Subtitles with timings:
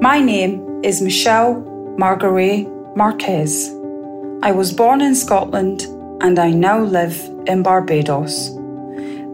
[0.00, 1.54] My name is Michelle
[1.98, 3.68] Margaret Marquez.
[4.44, 5.82] I was born in Scotland
[6.22, 8.50] and I now live in Barbados.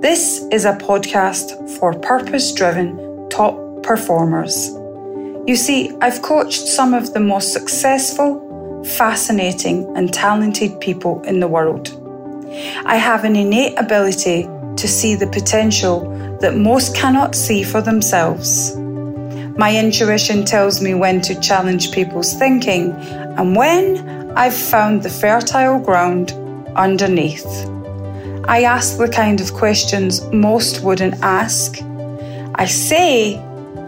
[0.01, 4.71] This is a podcast for purpose driven top performers.
[5.47, 11.49] You see, I've coached some of the most successful, fascinating, and talented people in the
[11.49, 11.91] world.
[12.87, 14.45] I have an innate ability
[14.77, 16.09] to see the potential
[16.41, 18.75] that most cannot see for themselves.
[19.57, 25.79] My intuition tells me when to challenge people's thinking and when I've found the fertile
[25.79, 26.33] ground
[26.75, 27.47] underneath.
[28.49, 31.79] I ask the kind of questions most wouldn't ask.
[32.57, 33.37] I say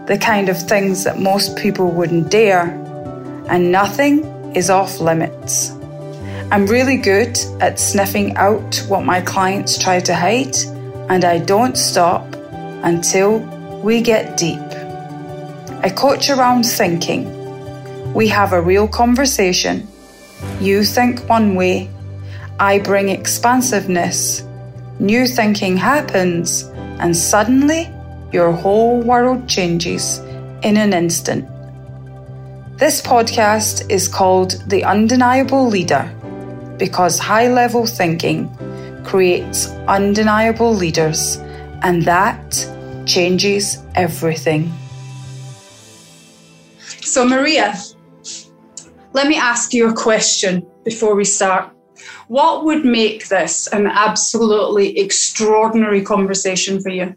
[0.07, 2.69] the kind of things that most people wouldn't dare,
[3.49, 4.23] and nothing
[4.55, 5.71] is off limits.
[6.49, 10.55] I'm really good at sniffing out what my clients try to hide,
[11.09, 12.25] and I don't stop
[12.83, 13.39] until
[13.83, 14.66] we get deep.
[15.87, 17.23] I coach around thinking.
[18.13, 19.87] We have a real conversation.
[20.59, 21.89] You think one way,
[22.59, 24.43] I bring expansiveness.
[24.99, 26.63] New thinking happens,
[26.99, 27.89] and suddenly
[28.33, 30.17] your whole world changes
[30.61, 31.47] in an instant.
[32.77, 36.03] This podcast is called The Undeniable Leader
[36.77, 38.53] because high level thinking
[39.05, 41.37] creates undeniable leaders,
[41.81, 42.43] and that
[43.05, 44.69] changes everything.
[47.07, 47.73] So, Maria,
[49.13, 51.71] let me ask you a question before we start.
[52.27, 57.15] What would make this an absolutely extraordinary conversation for you?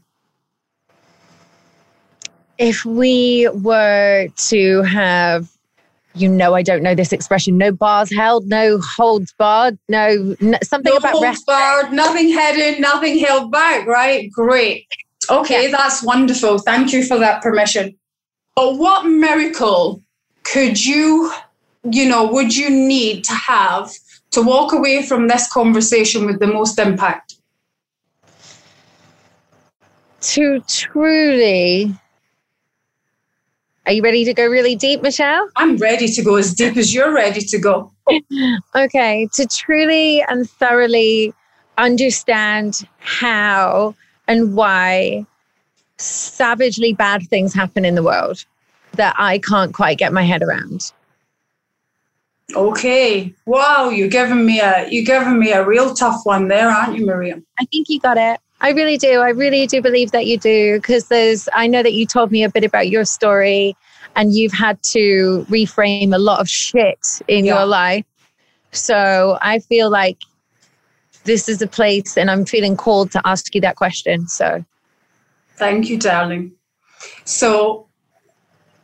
[2.56, 5.48] If we were to have,
[6.14, 10.92] you know, I don't know this expression, no bars held, no holds barred, no, something
[10.92, 11.46] no about holds rest.
[11.46, 14.30] barred, nothing hidden, nothing held back, right?
[14.30, 14.86] Great.
[15.28, 15.76] Okay, yeah.
[15.76, 16.58] that's wonderful.
[16.58, 17.96] Thank you for that permission.
[18.60, 20.02] But what miracle
[20.42, 21.32] could you,
[21.90, 23.90] you know, would you need to have
[24.32, 27.36] to walk away from this conversation with the most impact?
[30.20, 31.94] To truly.
[33.86, 35.48] Are you ready to go really deep, Michelle?
[35.56, 37.90] I'm ready to go as deep as you're ready to go.
[38.76, 41.32] okay, to truly and thoroughly
[41.78, 43.94] understand how
[44.28, 45.24] and why
[45.96, 48.44] savagely bad things happen in the world
[49.00, 50.92] that I can't quite get my head around.
[52.54, 53.32] Okay.
[53.46, 57.06] Wow, you're giving me a you're giving me a real tough one there, aren't you,
[57.06, 57.46] Miriam?
[57.58, 58.38] I think you got it.
[58.60, 59.20] I really do.
[59.20, 62.44] I really do believe that you do because there's I know that you told me
[62.44, 63.74] a bit about your story
[64.16, 67.54] and you've had to reframe a lot of shit in yeah.
[67.54, 68.04] your life.
[68.72, 70.18] So I feel like
[71.24, 74.28] this is a place and I'm feeling called to ask you that question.
[74.28, 74.62] So
[75.56, 76.52] thank you, darling.
[77.24, 77.89] So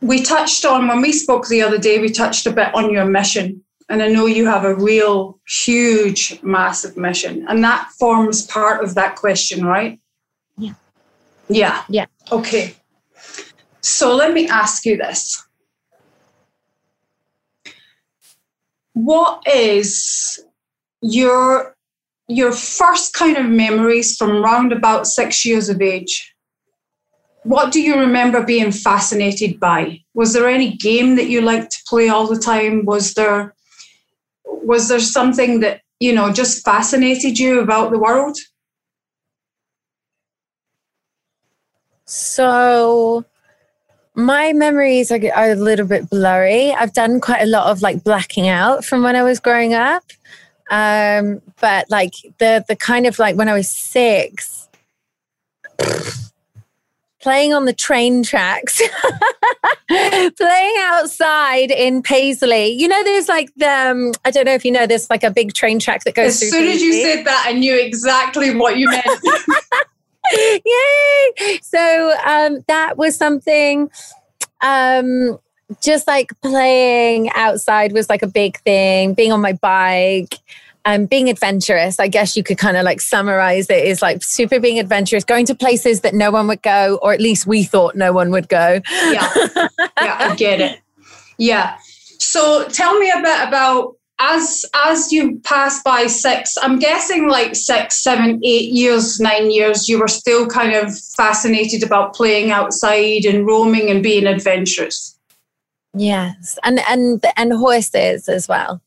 [0.01, 3.05] we touched on when we spoke the other day, we touched a bit on your
[3.05, 3.63] mission.
[3.89, 7.45] And I know you have a real, huge, massive mission.
[7.47, 9.99] And that forms part of that question, right?
[10.57, 10.73] Yeah.
[11.47, 11.83] Yeah.
[11.87, 12.05] Yeah.
[12.31, 12.75] Okay.
[13.81, 15.41] So let me ask you this.
[18.93, 20.39] What is
[21.01, 21.75] your
[22.27, 26.35] your first kind of memories from round about six years of age?
[27.47, 30.01] What do you remember being fascinated by?
[30.13, 32.83] Was there any game that you liked to play all the time?
[32.83, 33.55] Was there
[34.43, 38.37] was there something that you know just fascinated you about the world?
[42.03, 43.23] So
[44.13, 46.73] my memories are, a little bit blurry.
[46.73, 50.03] I've done quite a lot of like blacking out from when I was growing up.
[50.69, 54.67] Um, but like the the kind of like when I was six,
[57.27, 58.77] playing on the train tracks,
[59.89, 62.67] playing outside in Paisley.
[62.67, 65.31] You know, there's like the, um, I don't know if you know, there's like a
[65.31, 66.71] big train track that goes As soon Paisley.
[66.71, 69.05] as you said that, I knew exactly what you meant.
[70.65, 71.59] Yay!
[71.63, 73.91] So um, that was something.
[74.61, 75.37] Um,
[75.83, 80.35] just like playing outside was like a big thing, being on my bike
[80.87, 84.57] um, being adventurous, I guess you could kind of like summarize it is like super
[84.57, 87.95] being adventurous, going to places that no one would go, or at least we thought
[87.95, 88.79] no one would go.
[88.89, 89.29] Yeah,
[90.01, 90.79] yeah, I get it.
[91.37, 91.77] Yeah.
[92.19, 96.55] So tell me a bit about as as you pass by six.
[96.61, 99.89] I'm guessing like six, seven, eight years, nine years.
[99.89, 105.19] You were still kind of fascinated about playing outside and roaming and being adventurous.
[105.93, 108.81] Yes, and and and horses as well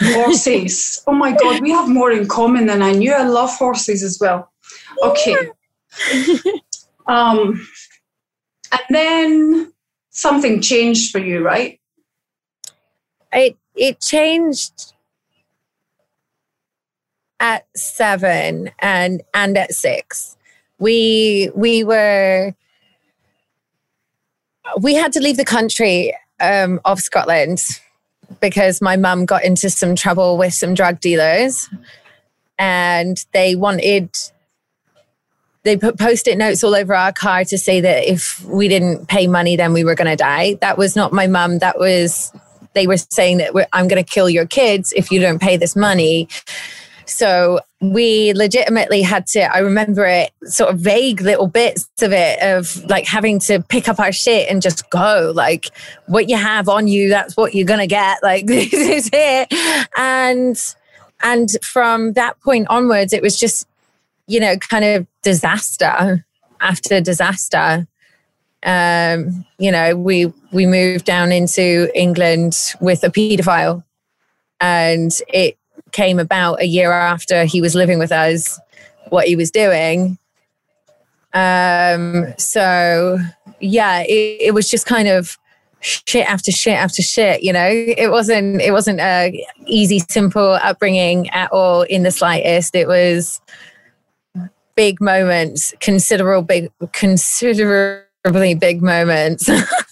[0.00, 1.02] horses.
[1.06, 3.12] oh my God, we have more in common than I knew.
[3.12, 4.50] I love horses as well.
[5.02, 5.36] Okay.
[7.06, 7.66] um,
[8.72, 9.72] and then
[10.10, 11.80] something changed for you, right?
[13.32, 14.94] It it changed
[17.38, 20.36] at seven and and at six.
[20.78, 22.54] We we were
[24.80, 27.80] we had to leave the country um, of Scotland
[28.40, 31.68] because my mum got into some trouble with some drug dealers
[32.58, 34.10] and they wanted
[35.62, 39.26] they put post-it notes all over our car to say that if we didn't pay
[39.26, 40.54] money then we were going to die.
[40.60, 41.58] That was not my mum.
[41.58, 42.32] That was
[42.74, 45.74] they were saying that i'm going to kill your kids if you don't pay this
[45.74, 46.28] money
[47.10, 52.40] so we legitimately had to, I remember it sort of vague little bits of it
[52.40, 55.32] of like having to pick up our shit and just go.
[55.34, 55.70] Like
[56.06, 58.18] what you have on you, that's what you're going to get.
[58.22, 59.52] Like this is it.
[59.96, 60.56] And,
[61.22, 63.66] and from that point onwards, it was just,
[64.26, 66.24] you know, kind of disaster
[66.60, 67.88] after disaster.
[68.62, 73.82] Um, you know, we we moved down into England with a paedophile
[74.60, 75.56] and it
[75.92, 78.58] came about a year after he was living with us,
[79.08, 80.18] what he was doing.
[81.32, 83.18] Um, so
[83.60, 85.38] yeah, it, it was just kind of
[85.80, 91.28] shit after shit after shit you know it wasn't it wasn't a easy simple upbringing
[91.30, 93.40] at all in the slightest it was
[94.76, 96.70] big moments considerable big
[98.24, 99.48] considerably big moments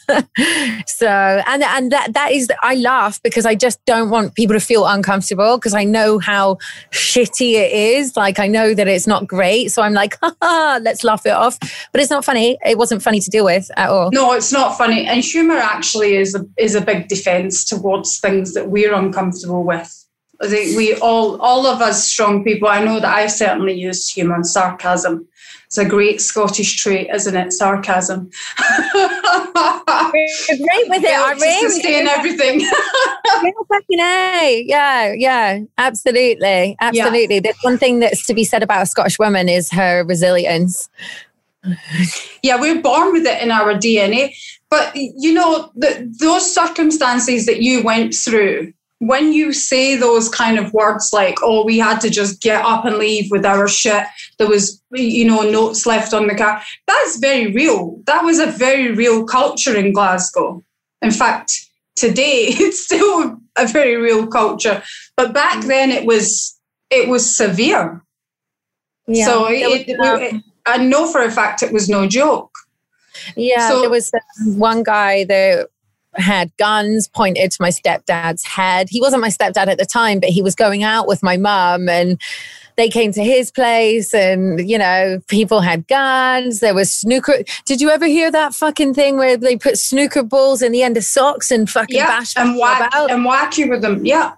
[0.86, 4.60] so and and that that is I laugh because I just don't want people to
[4.60, 6.56] feel uncomfortable because I know how
[6.90, 8.16] shitty it is.
[8.16, 9.70] Like I know that it's not great.
[9.70, 11.58] So I'm like, let's laugh it off.
[11.92, 12.58] But it's not funny.
[12.64, 14.10] It wasn't funny to deal with at all.
[14.12, 15.06] No, it's not funny.
[15.06, 19.94] And humor actually is a is a big defense towards things that we're uncomfortable with.
[20.40, 24.08] I think we all all of us strong people, I know that I certainly use
[24.08, 25.28] humor sarcasm
[25.68, 27.52] it's a great Scottish trait, isn't it?
[27.52, 28.30] Sarcasm.
[28.58, 29.04] You're
[30.56, 31.68] great with it, are we?
[31.68, 32.60] Sustain everything.
[33.68, 34.64] fucking A.
[34.66, 36.74] Yeah, yeah, absolutely.
[36.80, 37.34] Absolutely.
[37.34, 37.40] Yeah.
[37.42, 40.88] There's one thing that's to be said about a Scottish woman is her resilience.
[42.42, 44.34] Yeah, we're born with it in our DNA.
[44.70, 50.58] But, you know, the, those circumstances that you went through, when you say those kind
[50.58, 54.04] of words like, oh, we had to just get up and leave with our shit,
[54.38, 58.00] there was, you know, notes left on the car, that's very real.
[58.06, 60.64] That was a very real culture in Glasgow.
[61.00, 64.82] In fact, today it's still a very real culture.
[65.16, 65.68] But back mm.
[65.68, 66.58] then it was
[66.90, 68.02] it was severe.
[69.06, 72.50] Yeah, so it, it, it, I know for a fact it was no joke.
[73.36, 74.10] Yeah, so, there was
[74.44, 75.68] one guy that
[76.14, 78.88] had guns pointed to my stepdad's head.
[78.90, 81.88] He wasn't my stepdad at the time, but he was going out with my mum
[81.88, 82.20] and
[82.76, 86.60] they came to his place and you know people had guns.
[86.60, 87.42] There was snooker.
[87.66, 90.96] Did you ever hear that fucking thing where they put snooker balls in the end
[90.96, 94.04] of socks and fucking yeah, bash and whack, and whack you with them.
[94.04, 94.34] Yeah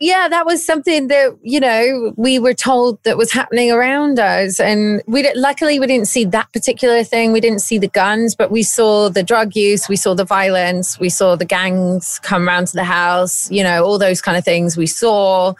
[0.00, 4.60] yeah, that was something that you know we were told that was happening around us,
[4.60, 7.32] and we luckily we didn't see that particular thing.
[7.32, 11.00] We didn't see the guns, but we saw the drug use, we saw the violence,
[11.00, 13.50] we saw the gangs come around to the house.
[13.50, 15.54] You know, all those kind of things we saw.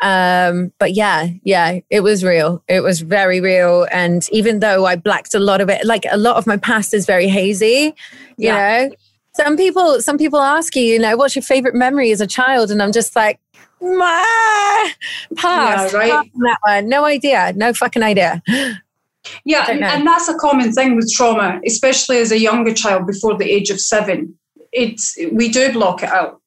[0.00, 2.62] Um, but yeah, yeah, it was real.
[2.68, 6.16] It was very real, and even though I blacked a lot of it, like a
[6.16, 7.94] lot of my past is very hazy.
[8.36, 8.86] You yeah.
[8.88, 8.94] know,
[9.36, 12.70] some people some people ask you, you know, what's your favorite memory as a child,
[12.70, 13.40] and I'm just like
[15.36, 15.92] pass.
[15.92, 16.30] Yeah, right.
[16.34, 16.88] that one.
[16.88, 17.52] No idea.
[17.54, 18.42] No fucking idea.
[19.46, 23.34] Yeah, and, and, that's a common thing with trauma, especially as a younger child before
[23.38, 24.38] the age of seven.
[24.70, 26.42] It's we do block it out.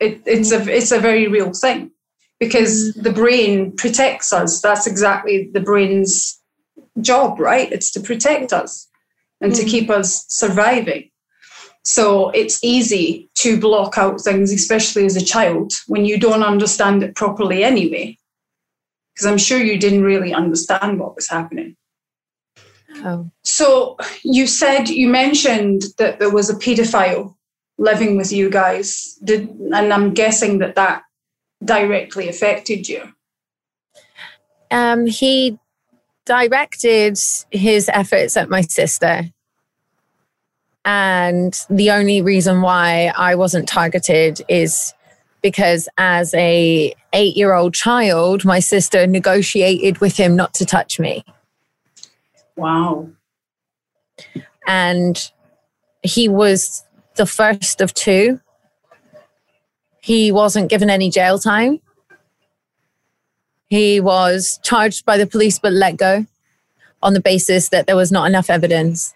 [0.00, 1.92] It, it's a it's a very real thing
[2.40, 3.02] because mm.
[3.04, 4.60] the brain protects us.
[4.60, 6.40] That's exactly the brain's
[7.00, 7.70] job, right?
[7.70, 8.88] It's to protect us
[9.40, 9.60] and mm.
[9.60, 11.10] to keep us surviving.
[11.86, 17.04] So it's easy to block out things, especially as a child, when you don't understand
[17.04, 18.18] it properly anyway.
[19.14, 21.76] Because I'm sure you didn't really understand what was happening.
[23.04, 23.30] Oh.
[23.44, 27.36] So you said you mentioned that there was a paedophile
[27.78, 29.16] living with you guys.
[29.22, 31.04] Did and I'm guessing that that
[31.64, 33.12] directly affected you.
[34.72, 35.56] Um, he
[36.24, 37.16] directed
[37.50, 39.30] his efforts at my sister
[40.86, 44.94] and the only reason why I wasn't targeted is
[45.42, 51.24] because as a 8-year-old child my sister negotiated with him not to touch me.
[52.54, 53.10] Wow.
[54.68, 55.30] And
[56.02, 56.84] he was
[57.16, 58.40] the first of two.
[60.00, 61.80] He wasn't given any jail time.
[63.68, 66.26] He was charged by the police but let go
[67.02, 69.15] on the basis that there was not enough evidence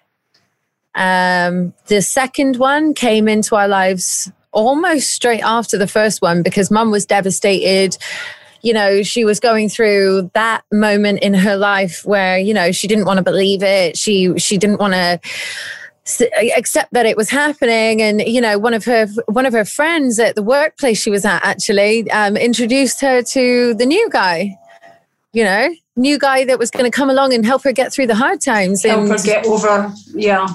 [0.95, 6.71] Um, the second one came into our lives almost straight after the first one because
[6.71, 7.97] mum was devastated.
[8.63, 12.89] You know, she was going through that moment in her life where, you know, she
[12.89, 13.97] didn't want to believe it.
[13.97, 15.21] She she didn't want to
[16.57, 20.19] accept that it was happening and you know one of her one of her friends
[20.19, 24.59] at the workplace she was at actually um, introduced her to the new guy
[25.33, 28.07] you know new guy that was going to come along and help her get through
[28.07, 30.49] the hard times help her get over yeah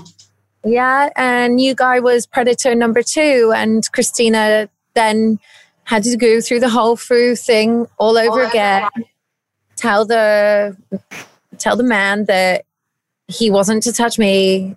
[0.66, 5.40] yeah and you guy was predator number two and christina then
[5.84, 8.90] had to go through the whole through thing all over all again
[9.76, 10.76] tell the
[11.58, 12.66] tell the man that
[13.28, 14.76] he wasn't to touch me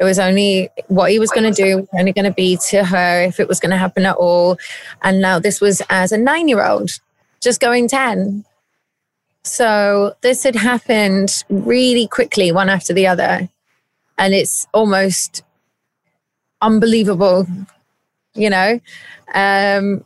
[0.00, 2.82] it was only what he was going to do, was only going to be to
[2.84, 4.56] her if it was going to happen at all.
[5.02, 6.90] And now this was as a nine year old,
[7.42, 8.46] just going 10.
[9.44, 13.50] So this had happened really quickly, one after the other.
[14.20, 15.42] And it's almost
[16.60, 17.46] unbelievable,
[18.34, 18.78] you know?
[19.34, 20.04] Um,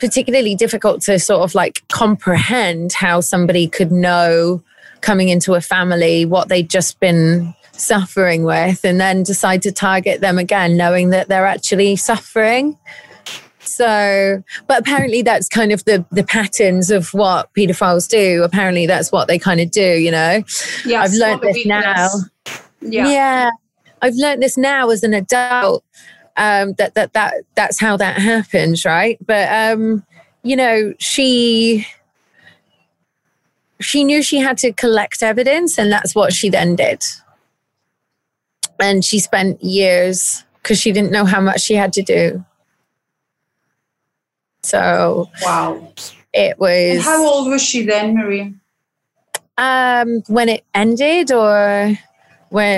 [0.00, 4.62] particularly difficult to sort of like comprehend how somebody could know
[5.00, 10.20] coming into a family what they'd just been suffering with and then decide to target
[10.20, 12.78] them again, knowing that they're actually suffering.
[13.60, 18.42] So, but apparently that's kind of the the patterns of what pedophiles do.
[18.42, 20.42] Apparently that's what they kind of do, you know.
[20.84, 22.10] Yeah, I've learned this now.
[22.84, 23.08] Yeah.
[23.08, 23.50] yeah.
[24.02, 25.84] I've learned this now as an adult.
[26.36, 29.18] Um, that that that that's how that happens, right?
[29.24, 30.04] But um,
[30.42, 31.86] you know, she
[33.80, 37.02] she knew she had to collect evidence, and that's what she then did
[38.80, 42.44] and she spent years because she didn't know how much she had to do.
[44.62, 45.92] So wow,
[46.32, 46.96] it was.
[46.96, 48.54] And how old was she then, Marie?
[49.56, 51.96] Um, when it ended, or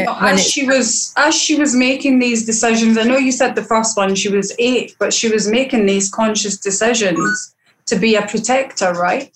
[0.06, 2.96] no, when as it, she was as she was making these decisions.
[2.96, 6.10] I know you said the first one she was eight, but she was making these
[6.10, 7.54] conscious decisions
[7.84, 9.30] to be a protector, right?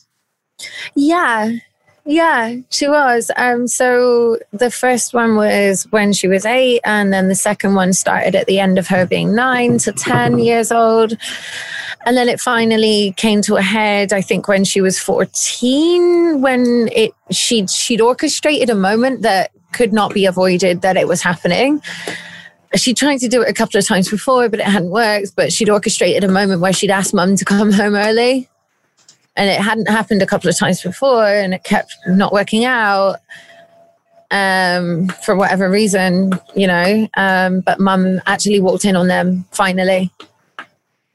[0.94, 1.52] Yeah,
[2.04, 3.30] yeah, she was.
[3.37, 7.92] Um, so the first one was when she was eight, and then the second one
[7.92, 11.16] started at the end of her being nine to 10 years old.
[12.06, 16.88] And then it finally came to a head, I think, when she was 14, when
[16.92, 21.82] it she'd she'd orchestrated a moment that could not be avoided that it was happening.
[22.74, 25.34] She tried to do it a couple of times before, but it hadn't worked.
[25.34, 28.48] But she'd orchestrated a moment where she'd asked mum to come home early
[29.36, 33.16] and it hadn't happened a couple of times before and it kept not working out
[34.30, 37.08] um, for whatever reason, you know.
[37.16, 40.10] Um, but mum actually walked in on them finally.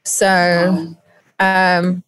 [0.04, 0.94] So,
[1.38, 2.02] um,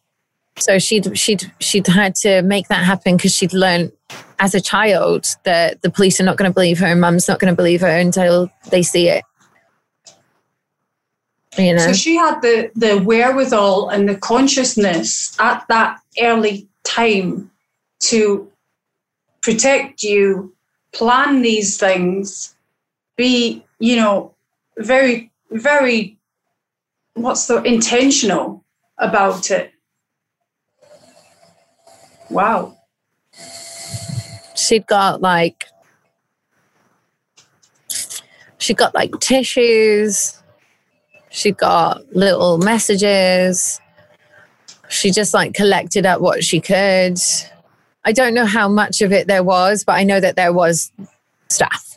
[0.58, 3.92] so she'd she'd she'd had to make that happen because she'd learned
[4.38, 7.38] as a child that the police are not going to believe her and mum's not
[7.38, 9.24] going to believe her until they see it.
[11.56, 11.86] You know?
[11.86, 17.50] So she had the the wherewithal and the consciousness at that early time
[18.00, 18.50] to
[19.40, 20.54] protect you,
[20.92, 22.54] plan these things,
[23.16, 24.34] be, you know,
[24.76, 26.18] very, very,
[27.14, 28.64] what's the intentional
[28.98, 29.72] about it.
[32.30, 32.76] Wow.
[34.54, 35.66] She'd got like,
[38.58, 40.42] she got like tissues.
[41.30, 43.80] She got little messages
[44.88, 47.18] she just like collected up what she could.
[48.04, 50.90] I don't know how much of it there was, but I know that there was
[51.48, 51.96] stuff.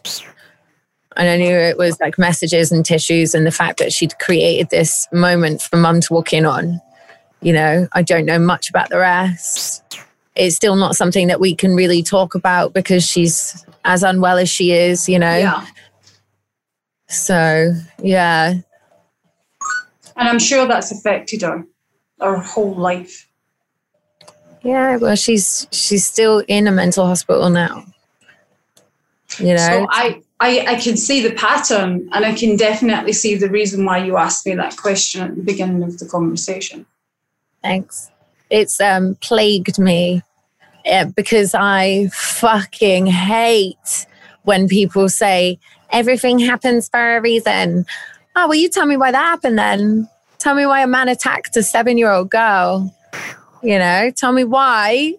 [1.17, 4.69] And I knew it was like messages and tissues and the fact that she'd created
[4.69, 6.81] this moment for mum to walk in on.
[7.41, 9.83] You know, I don't know much about the rest.
[10.35, 14.49] It's still not something that we can really talk about because she's as unwell as
[14.49, 15.37] she is, you know.
[15.37, 15.65] Yeah.
[17.07, 18.53] So, yeah.
[20.15, 21.65] And I'm sure that's affected her
[22.19, 23.27] her whole life.
[24.63, 27.85] Yeah, well, she's she's still in a mental hospital now.
[29.39, 33.35] You know, so I, I I can see the pattern, and I can definitely see
[33.35, 36.85] the reason why you asked me that question at the beginning of the conversation.
[37.63, 38.10] Thanks.
[38.51, 40.21] It's um plagued me
[40.85, 44.07] yeah, because I fucking hate
[44.43, 45.59] when people say
[45.91, 47.85] everything happens for a reason.
[48.35, 50.09] Oh, well, you tell me why that happened then.
[50.39, 52.93] Tell me why a man attacked a seven year old girl.
[53.61, 55.15] You know, tell me why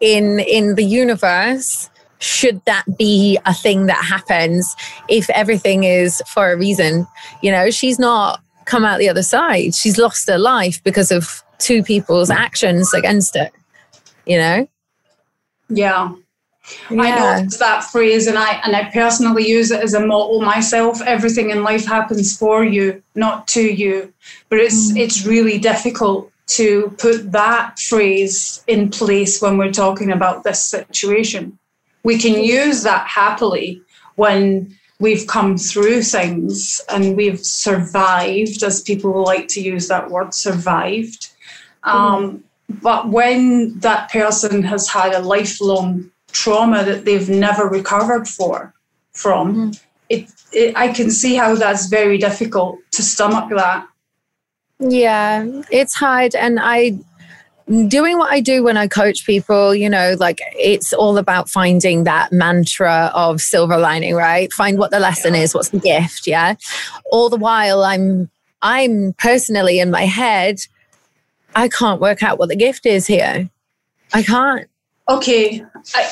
[0.00, 4.76] in in the universe should that be a thing that happens
[5.08, 7.06] if everything is for a reason?
[7.42, 9.74] You know, she's not come out the other side.
[9.74, 13.52] She's lost her life because of two people's actions against it.
[14.26, 14.68] You know?
[15.68, 16.14] Yeah.
[16.90, 17.02] Yeah.
[17.02, 21.02] I know that phrase, and I and I personally use it as a motto myself.
[21.02, 24.12] Everything in life happens for you, not to you.
[24.48, 24.98] But it's mm.
[24.98, 31.58] it's really difficult to put that phrase in place when we're talking about this situation.
[32.04, 33.80] We can use that happily
[34.16, 40.32] when we've come through things and we've survived, as people like to use that word,
[40.34, 41.30] survived.
[41.84, 48.72] Um, but when that person has had a lifelong trauma that they've never recovered for
[49.12, 49.82] from, mm.
[50.08, 53.86] it, it, I can see how that's very difficult to stomach that.
[54.78, 56.98] Yeah, it's hard, and I
[57.88, 62.04] doing what I do when I coach people, you know, like it's all about finding
[62.04, 64.52] that mantra of silver lining, right?
[64.52, 66.56] Find what the lesson is, what's the gift, yeah?
[67.10, 68.30] All the while I'm
[68.62, 70.60] I'm personally in my head
[71.54, 73.50] I can't work out what the gift is here.
[74.12, 74.68] I can't.
[75.08, 75.64] Okay,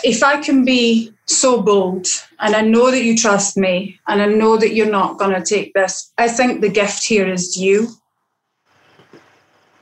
[0.02, 2.06] if I can be so bold,
[2.40, 5.44] and I know that you trust me, and I know that you're not going to
[5.44, 7.88] take this, I think the gift here is you.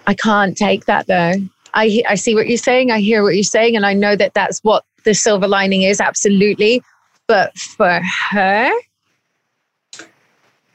[0.06, 1.34] I can't take that though.
[1.74, 2.90] I I see what you're saying.
[2.90, 6.00] I hear what you're saying, and I know that that's what the silver lining is.
[6.00, 6.82] Absolutely,
[7.26, 8.00] but for
[8.30, 8.70] her,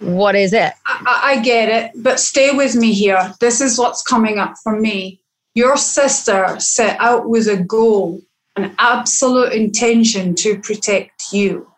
[0.03, 0.73] what is it?
[0.85, 3.33] I, I get it, but stay with me here.
[3.39, 5.21] This is what's coming up for me.
[5.55, 8.21] Your sister set out with a goal,
[8.55, 11.71] an absolute intention to protect you.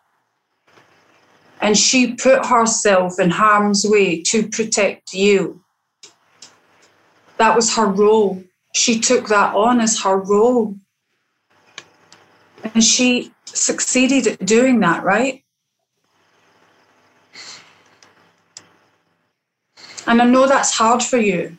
[1.60, 5.62] And she put herself in harm's way to protect you.
[7.38, 8.42] That was her role
[8.76, 10.76] she took that on as her role.
[12.62, 15.42] And she succeeded at doing that, right?
[20.06, 21.56] And I know that's hard for you.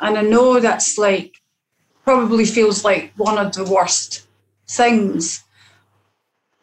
[0.00, 1.40] And I know that's like,
[2.04, 4.26] probably feels like one of the worst
[4.66, 5.44] things.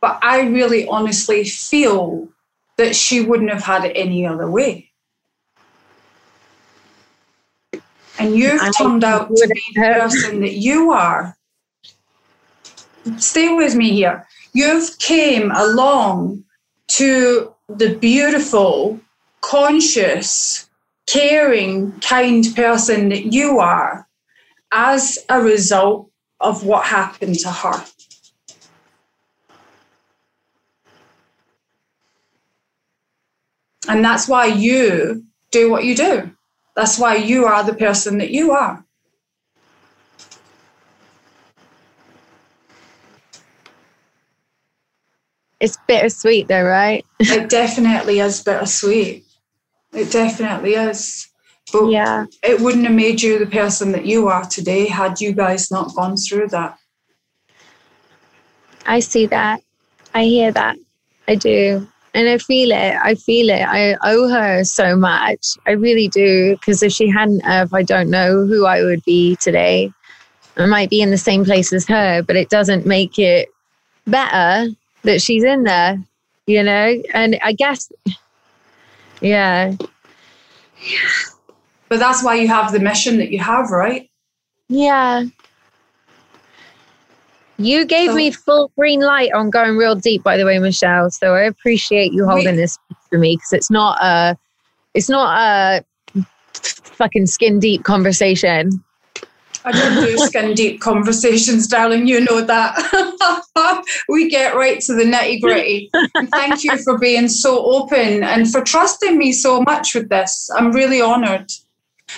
[0.01, 2.29] But I really honestly feel
[2.77, 4.91] that she wouldn't have had it any other way.
[8.19, 11.35] and you've I turned out to be the person that you are.
[13.17, 14.27] Stay with me here.
[14.53, 16.43] You've came along
[16.87, 18.99] to the beautiful,
[19.41, 20.69] conscious,
[21.15, 24.07] caring, kind person that you are
[24.71, 26.09] as a result
[26.41, 27.85] of what happened to her.
[33.87, 36.31] And that's why you do what you do.
[36.75, 38.83] That's why you are the person that you are.
[45.61, 47.05] It's bittersweet, though, right?
[47.19, 49.24] it definitely is bittersweet.
[49.95, 51.29] It definitely is.
[51.71, 52.25] But yeah.
[52.43, 55.95] it wouldn't have made you the person that you are today had you guys not
[55.95, 56.77] gone through that.
[58.85, 59.61] I see that.
[60.13, 60.77] I hear that.
[61.27, 62.95] I do and I feel it.
[63.03, 63.61] I feel it.
[63.61, 65.57] I owe her so much.
[65.67, 66.55] I really do.
[66.55, 69.91] Because if she hadn't have, I don't know who I would be today.
[70.55, 73.49] I might be in the same place as her, but it doesn't make it
[74.07, 74.71] better
[75.03, 76.01] that she's in there,
[76.47, 77.01] you know?
[77.13, 77.91] And I guess,
[79.25, 79.75] yeah.
[81.89, 84.09] But that's why you have the mission that you have, right?
[84.69, 85.25] Yeah.
[87.57, 91.09] You gave so, me full green light on going real deep, by the way, Michelle.
[91.09, 92.77] So I appreciate you holding this
[93.09, 94.37] for me because it's not a,
[94.93, 98.83] it's not a fucking skin deep conversation.
[99.65, 102.07] I don't do skin deep conversations, darling.
[102.07, 103.83] You know that.
[104.09, 105.89] we get right to the nitty gritty.
[106.31, 110.49] thank you for being so open and for trusting me so much with this.
[110.55, 111.51] I'm really honoured.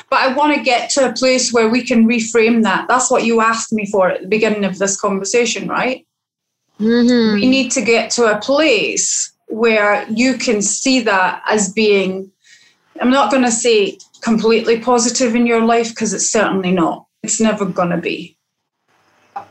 [0.09, 2.87] But I want to get to a place where we can reframe that.
[2.89, 6.05] That's what you asked me for at the beginning of this conversation, right?
[6.79, 7.35] Mm-hmm.
[7.35, 12.29] We need to get to a place where you can see that as being,
[13.01, 17.06] I'm not going to say completely positive in your life because it's certainly not.
[17.23, 18.37] It's never going to be.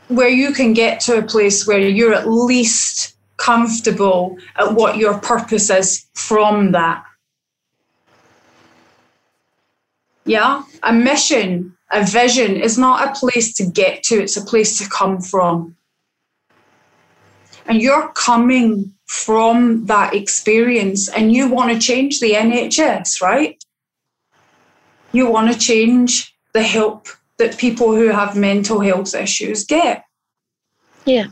[0.07, 5.19] Where you can get to a place where you're at least comfortable at what your
[5.19, 7.03] purpose is from that.
[10.25, 10.63] Yeah.
[10.83, 14.89] A mission, a vision is not a place to get to, it's a place to
[14.89, 15.75] come from.
[17.65, 23.61] And you're coming from that experience and you want to change the NHS, right?
[25.13, 30.03] You want to change the help that people who have mental health issues get.
[31.05, 31.27] Yeah.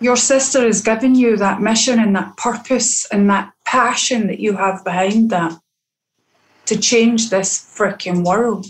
[0.00, 4.56] Your sister has given you that mission and that purpose and that passion that you
[4.56, 5.58] have behind that
[6.66, 8.66] to change this freaking world.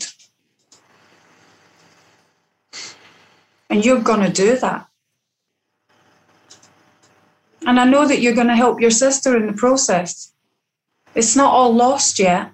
[3.68, 4.86] And you're going to do that.
[7.66, 10.32] And I know that you're going to help your sister in the process.
[11.14, 12.52] It's not all lost yet.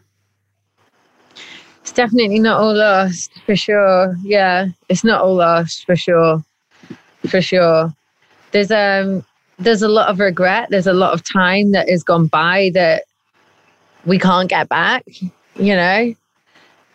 [1.95, 4.17] Definitely not all lost for sure.
[4.23, 6.43] Yeah, it's not all lost for sure.
[7.29, 7.93] For sure.
[8.51, 9.25] There's um
[9.59, 10.69] there's a lot of regret.
[10.71, 13.05] There's a lot of time that has gone by that
[14.05, 15.05] we can't get back,
[15.55, 16.15] you know?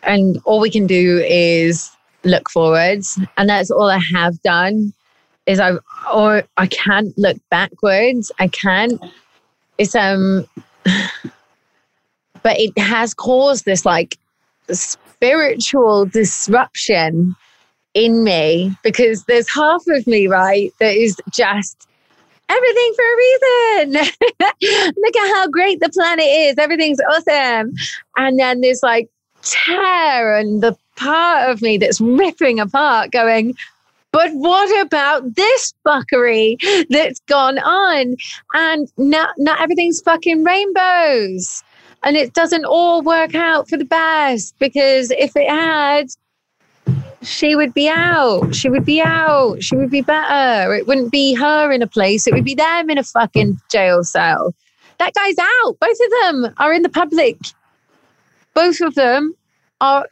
[0.04, 1.90] And all we can do is
[2.24, 3.20] look forwards.
[3.38, 4.94] And that's all I have done
[5.46, 5.78] is I
[6.14, 8.32] or I can't look backwards.
[8.40, 9.02] I can't.
[9.78, 10.46] It's um
[12.44, 14.18] but it has caused this like
[14.76, 17.36] spiritual disruption
[17.94, 21.88] in me because there's half of me, right, that is just
[22.50, 23.94] everything for a reason.
[24.98, 26.58] Look at how great the planet is.
[26.58, 27.74] Everything's awesome.
[28.18, 29.10] And then there's like
[29.42, 33.56] tear and the part of me that's ripping apart going,
[34.12, 36.58] but what about this fuckery
[36.90, 38.16] that's gone on?
[38.54, 41.64] And not, not everything's fucking rainbows.
[42.04, 46.08] And it doesn't all work out for the best because if it had,
[47.22, 48.56] she would be out.
[48.56, 49.62] She would be out.
[49.62, 50.74] She would be better.
[50.74, 52.28] It wouldn't be her in a place.
[52.28, 54.56] It would be them in a fucking jail cell.
[55.00, 55.78] That guy's out.
[55.80, 57.38] Both of them are in the public.
[58.54, 59.34] Both of them
[59.80, 60.06] are,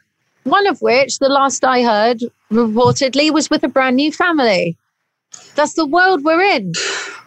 [0.44, 4.77] one of which, the last I heard, reportedly was with a brand new family.
[5.54, 6.72] That's the world we're in.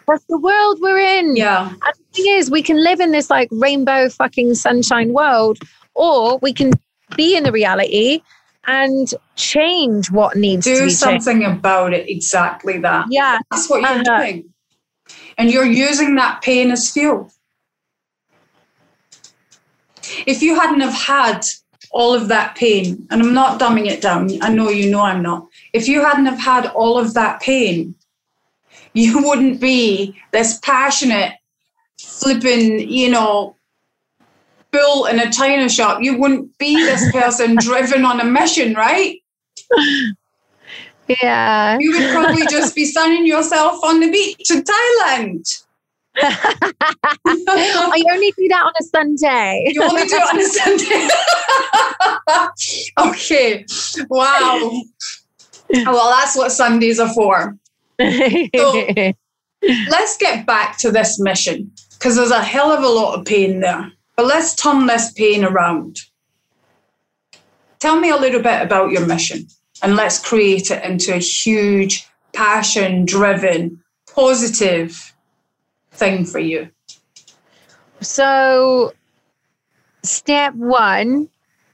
[0.08, 1.36] That's the world we're in.
[1.36, 1.68] Yeah.
[1.68, 5.58] And the thing is, we can live in this like rainbow fucking sunshine world,
[5.94, 6.72] or we can
[7.16, 8.22] be in the reality
[8.66, 11.58] and change what needs Do to be Do something changed.
[11.58, 12.08] about it.
[12.08, 13.06] Exactly that.
[13.10, 13.38] Yeah.
[13.50, 14.18] That's what you're Uh-huh.
[14.18, 14.44] doing.
[15.38, 17.30] And you're using that pain as fuel.
[20.26, 21.44] If you hadn't have had
[21.90, 25.22] all of that pain, and I'm not dumbing it down, I know you know I'm
[25.22, 25.46] not.
[25.72, 27.94] If you hadn't have had all of that pain,
[28.94, 31.34] you wouldn't be this passionate,
[31.98, 33.56] flipping, you know,
[34.70, 36.02] bull in a china shop.
[36.02, 39.18] You wouldn't be this person driven on a mission, right?
[41.08, 41.78] Yeah.
[41.80, 45.64] You would probably just be sunning yourself on the beach in Thailand.
[46.16, 49.64] I only do that on a Sunday.
[49.72, 50.44] You only do it on a
[52.98, 53.10] Sunday.
[53.10, 53.64] okay.
[54.10, 54.82] Wow.
[55.86, 57.56] Well, that's what Sundays are for.
[59.88, 63.60] Let's get back to this mission because there's a hell of a lot of pain
[63.60, 63.92] there.
[64.16, 65.98] But let's turn this pain around.
[67.78, 69.46] Tell me a little bit about your mission
[69.82, 73.80] and let's create it into a huge, passion driven,
[74.12, 75.14] positive
[75.92, 76.68] thing for you.
[78.00, 78.92] so,
[80.02, 81.28] step one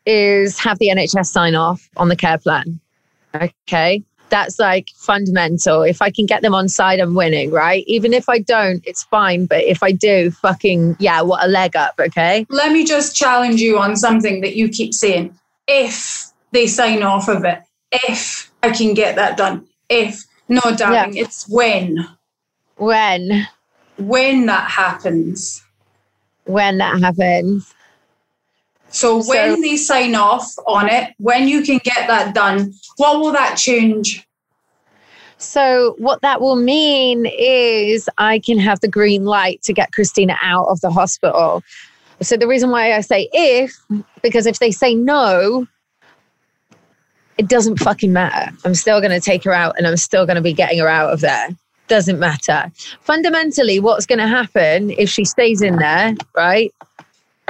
[0.06, 2.80] is have the NHS sign off on the care plan.
[3.34, 4.02] Okay.
[4.30, 5.82] That's like fundamental.
[5.82, 7.84] If I can get them on side, I'm winning, right?
[7.86, 9.46] Even if I don't, it's fine.
[9.46, 11.94] But if I do, fucking, yeah, what a leg up.
[11.98, 12.46] Okay.
[12.50, 15.38] Let me just challenge you on something that you keep saying.
[15.66, 17.60] If they sign off of it,
[17.92, 22.06] if I can get that done, if, no, darling, it's when.
[22.76, 23.48] When,
[23.96, 25.62] When that happens.
[26.44, 27.74] when that happens.
[28.90, 33.20] So So- when they sign off on it, when you can get that done, what
[33.20, 34.24] will that change?
[35.40, 40.36] So, what that will mean is I can have the green light to get Christina
[40.42, 41.62] out of the hospital.
[42.20, 43.72] So, the reason why I say if,
[44.20, 45.68] because if they say no,
[47.38, 48.52] it doesn't fucking matter.
[48.64, 50.88] I'm still going to take her out and I'm still going to be getting her
[50.88, 51.50] out of there.
[51.86, 52.70] Doesn't matter.
[53.00, 56.74] Fundamentally, what's going to happen if she stays in there, right?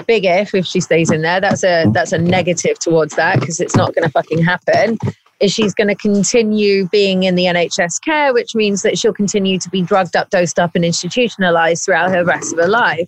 [0.06, 1.40] Big if if she stays in there.
[1.40, 4.98] That's a that's a negative towards that because it's not going to fucking happen
[5.40, 9.58] is she's going to continue being in the NHS care, which means that she'll continue
[9.58, 13.06] to be drugged up, dosed up, and institutionalized throughout her rest of her life.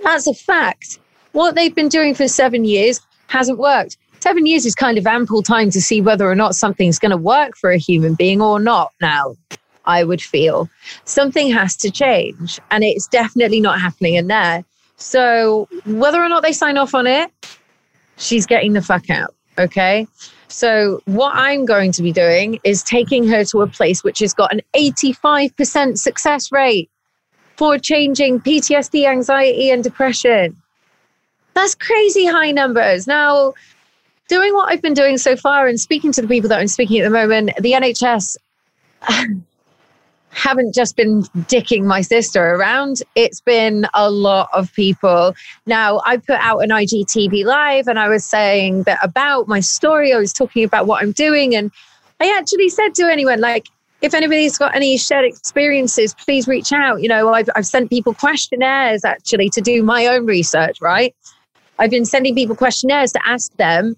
[0.00, 0.98] That's a fact.
[1.32, 3.96] What they've been doing for seven years hasn't worked.
[4.20, 7.16] Seven years is kind of ample time to see whether or not something's going to
[7.16, 9.36] work for a human being or not now.
[9.84, 10.68] I would feel
[11.04, 14.64] something has to change, and it's definitely not happening in there.
[14.98, 17.30] So, whether or not they sign off on it,
[18.16, 19.34] she's getting the fuck out.
[19.56, 20.06] Okay.
[20.48, 24.34] So, what I'm going to be doing is taking her to a place which has
[24.34, 26.90] got an 85% success rate
[27.56, 30.56] for changing PTSD, anxiety, and depression.
[31.54, 33.06] That's crazy high numbers.
[33.06, 33.54] Now,
[34.28, 37.00] doing what I've been doing so far and speaking to the people that I'm speaking
[37.00, 38.36] at the moment, the NHS
[40.38, 43.02] haven't just been dicking my sister around.
[43.16, 45.34] It's been a lot of people.
[45.66, 50.12] Now, I put out an IGTV live and I was saying that about my story.
[50.12, 51.56] I was talking about what I'm doing.
[51.56, 51.72] And
[52.20, 53.66] I actually said to anyone, like,
[54.00, 57.02] if anybody's got any shared experiences, please reach out.
[57.02, 61.16] You know, I've, I've sent people questionnaires actually to do my own research, right?
[61.80, 63.96] I've been sending people questionnaires to ask them,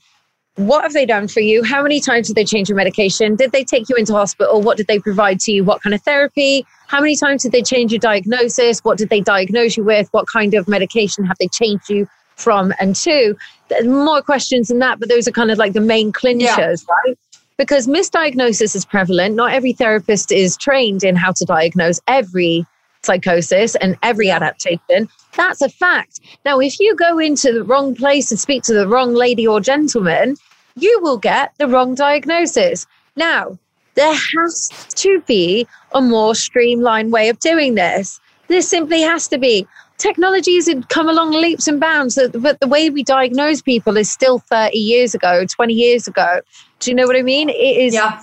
[0.56, 1.62] what have they done for you?
[1.62, 3.36] How many times did they change your medication?
[3.36, 4.60] Did they take you into hospital?
[4.60, 5.64] What did they provide to you?
[5.64, 6.66] What kind of therapy?
[6.88, 8.80] How many times did they change your diagnosis?
[8.80, 10.08] What did they diagnose you with?
[10.10, 13.36] What kind of medication have they changed you from and to?
[13.68, 16.94] There's more questions than that, but those are kind of like the main clinchers, yeah.
[17.06, 17.18] right?
[17.60, 19.34] because misdiagnosis is prevalent.
[19.34, 22.64] Not every therapist is trained in how to diagnose every
[23.02, 25.10] psychosis and every adaptation.
[25.36, 26.20] That's a fact.
[26.44, 29.60] Now, if you go into the wrong place and speak to the wrong lady or
[29.60, 30.36] gentleman,
[30.76, 32.86] you will get the wrong diagnosis.
[33.16, 33.58] Now,
[33.94, 38.20] there has to be a more streamlined way of doing this.
[38.48, 39.66] This simply has to be.
[39.98, 44.38] Technology has come along leaps and bounds, but the way we diagnose people is still
[44.38, 46.40] 30 years ago, 20 years ago.
[46.78, 47.50] Do you know what I mean?
[47.50, 47.94] It is.
[47.94, 48.22] Yeah.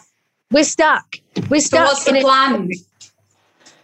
[0.52, 1.18] We're stuck.
[1.50, 1.88] We're stuck.
[1.88, 2.70] So what's the plan?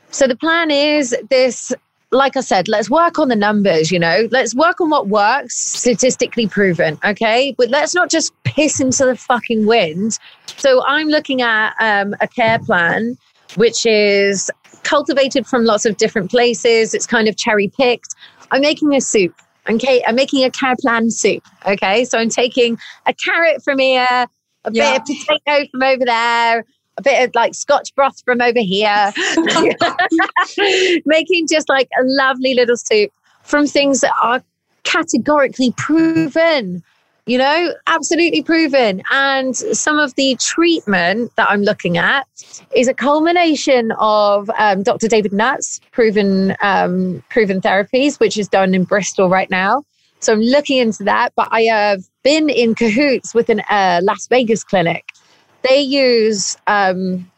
[0.09, 1.71] So the plan is this.
[2.13, 3.91] Like I said, let's work on the numbers.
[3.91, 6.97] You know, let's work on what works, statistically proven.
[7.03, 10.19] Okay, but let's not just piss into the fucking wind.
[10.57, 13.17] So I'm looking at um, a care plan,
[13.55, 14.51] which is
[14.83, 16.93] cultivated from lots of different places.
[16.93, 18.15] It's kind of cherry picked.
[18.51, 19.33] I'm making a soup.
[19.69, 21.43] Okay, I'm making a care plan soup.
[21.65, 24.27] Okay, so I'm taking a carrot from here,
[24.65, 24.99] a yeah.
[24.99, 26.65] bit of potato from over there,
[26.97, 29.11] a bit of like scotch broth from over here,
[31.05, 33.11] making just like a lovely little soup
[33.43, 34.43] from things that are
[34.83, 36.83] categorically proven,
[37.25, 39.01] you know, absolutely proven.
[39.11, 42.27] And some of the treatment that I'm looking at
[42.75, 45.07] is a culmination of um, Dr.
[45.07, 49.83] David Nutt's proven um, proven therapies, which is done in Bristol right now.
[50.19, 54.27] So I'm looking into that, but I have been in cahoots with an uh, Las
[54.27, 55.03] Vegas clinic.
[55.63, 57.29] They use, um,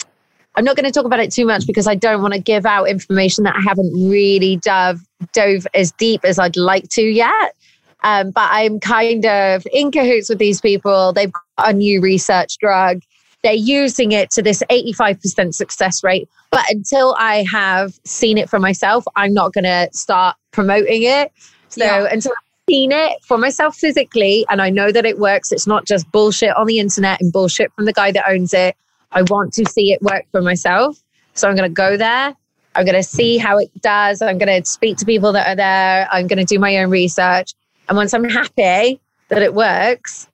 [0.56, 2.66] I'm not going to talk about it too much because I don't want to give
[2.66, 5.00] out information that I haven't really dove,
[5.34, 7.56] dove as deep as I'd like to yet.
[8.04, 11.12] Um, but I'm kind of in cahoots with these people.
[11.14, 13.02] They've got a new research drug.
[13.42, 16.30] They're using it to this 85% success rate.
[16.52, 21.32] But until I have seen it for myself, I'm not going to start promoting it.
[21.70, 22.08] So yeah.
[22.12, 22.34] until
[22.70, 25.52] seen it for myself physically and I know that it works.
[25.52, 28.76] It's not just bullshit on the internet and bullshit from the guy that owns it.
[29.12, 30.98] I want to see it work for myself.
[31.34, 32.36] So I'm going to go there.
[32.76, 34.22] I'm going to see how it does.
[34.22, 36.08] I'm going to speak to people that are there.
[36.12, 37.54] I'm going to do my own research.
[37.88, 39.00] And once I'm happy
[39.30, 40.28] that it works,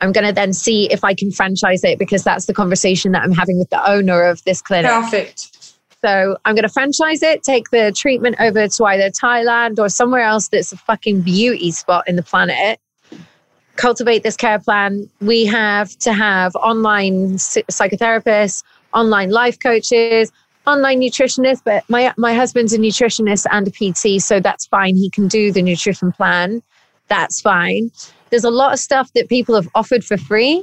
[0.00, 3.22] I'm going to then see if I can franchise it because that's the conversation that
[3.22, 4.90] I'm having with the owner of this clinic.
[4.90, 5.53] Perfect.
[6.04, 10.20] So I'm going to franchise it, take the treatment over to either Thailand or somewhere
[10.20, 12.78] else that's a fucking beauty spot in the planet.
[13.76, 15.08] Cultivate this care plan.
[15.22, 18.62] We have to have online psychotherapists,
[18.92, 20.30] online life coaches,
[20.66, 24.96] online nutritionists, but my my husband's a nutritionist and a PT, so that's fine.
[24.96, 26.62] He can do the nutrition plan.
[27.08, 27.90] That's fine.
[28.28, 30.62] There's a lot of stuff that people have offered for free,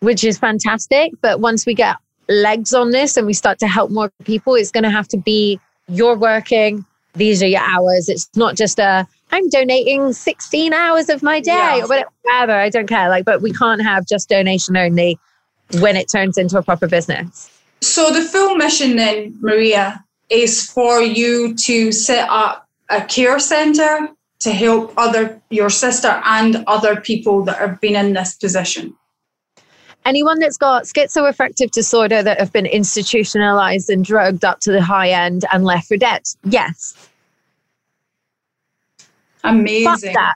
[0.00, 1.12] which is fantastic.
[1.20, 1.96] But once we get
[2.28, 5.16] legs on this and we start to help more people, it's going to have to
[5.16, 6.84] be you're working,
[7.14, 8.08] these are your hours.
[8.08, 11.84] It's not just a I'm donating 16 hours of my day yeah.
[11.84, 12.52] or whatever.
[12.52, 13.08] I don't care.
[13.08, 15.18] Like, but we can't have just donation only
[15.80, 17.50] when it turns into a proper business.
[17.80, 24.08] So the full mission then, Maria, is for you to set up a care center
[24.40, 28.94] to help other your sister and other people that have been in this position
[30.04, 35.10] anyone that's got schizoaffective disorder that have been institutionalized and drugged up to the high
[35.10, 36.22] end and left for dead.
[36.44, 37.08] Yes.
[39.42, 39.84] Amazing.
[39.84, 40.34] Fuck that.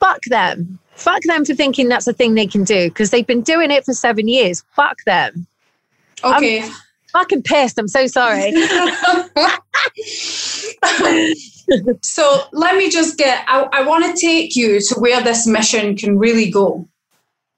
[0.00, 0.78] Fuck them.
[0.92, 3.84] Fuck them for thinking that's a thing they can do because they've been doing it
[3.84, 4.62] for seven years.
[4.76, 5.46] Fuck them.
[6.22, 6.62] Okay.
[6.62, 6.70] I'm
[7.12, 7.78] fucking pissed.
[7.78, 8.52] I'm so sorry.
[12.02, 15.96] so let me just get, I, I want to take you to where this mission
[15.96, 16.88] can really go.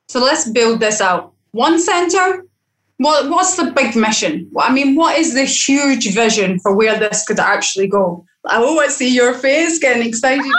[0.09, 2.45] So let's build this out one center?
[2.99, 4.51] What, what's the big mission?
[4.59, 8.25] I mean, what is the huge vision for where this could actually go?
[8.47, 10.51] I always see your face getting excited.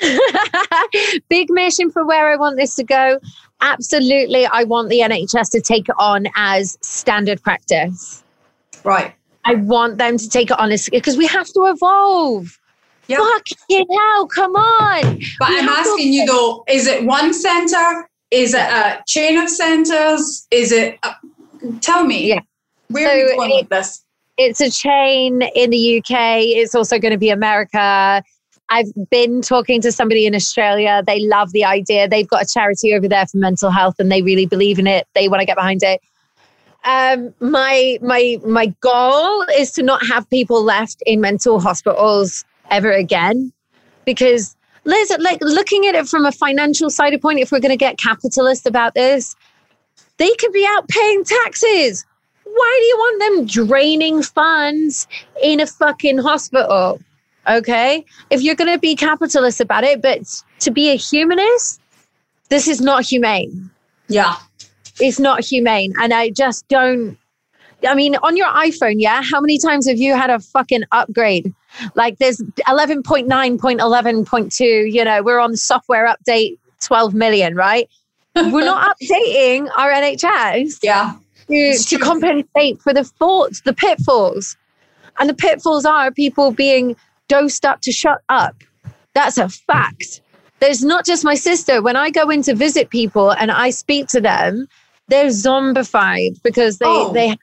[1.28, 3.18] big mission for where I want this to go.
[3.60, 8.22] Absolutely, I want the NHS to take it on as standard practice.
[8.84, 9.14] Right.
[9.44, 12.58] I want them to take it on as because we have to evolve.
[13.08, 13.20] Yep.
[13.20, 15.20] Fucking hell, come on.
[15.38, 18.08] But we I'm asking you though, is it one center?
[18.34, 20.46] Is it a chain of centers?
[20.50, 20.98] Is it?
[21.04, 21.14] A,
[21.80, 22.28] tell me.
[22.28, 22.40] Yeah.
[22.88, 24.04] Where so are you going it, with this?
[24.36, 26.42] It's a chain in the UK.
[26.42, 28.24] It's also going to be America.
[28.70, 31.02] I've been talking to somebody in Australia.
[31.06, 32.08] They love the idea.
[32.08, 35.06] They've got a charity over there for mental health and they really believe in it.
[35.14, 36.00] They want to get behind it.
[36.84, 42.90] um, my my my goal is to not have people left in mental hospitals ever
[42.90, 43.52] again,
[44.04, 47.70] because Liz, like looking at it from a financial side of point, if we're going
[47.70, 49.34] to get capitalist about this,
[50.18, 52.04] they could be out paying taxes.
[52.44, 55.08] Why do you want them draining funds
[55.42, 57.00] in a fucking hospital?
[57.48, 60.20] Okay, if you're going to be capitalist about it, but
[60.60, 61.80] to be a humanist,
[62.48, 63.70] this is not humane.
[64.08, 64.36] Yeah
[65.00, 65.92] it's not humane.
[66.00, 67.16] And I just don't.
[67.86, 71.52] I mean, on your iPhone, yeah, how many times have you had a fucking upgrade?
[71.94, 77.88] Like there's 11.9.11.2, you know, we're on software update 12 million, right?
[78.36, 81.14] we're not updating our NHS yeah,
[81.48, 84.56] to, to compensate for the faults, the pitfalls.
[85.18, 86.96] And the pitfalls are people being
[87.28, 88.56] dosed up to shut up.
[89.14, 90.20] That's a fact.
[90.60, 91.82] There's not just my sister.
[91.82, 94.66] When I go in to visit people and I speak to them,
[95.08, 97.12] they're zombified because they oh.
[97.12, 97.36] they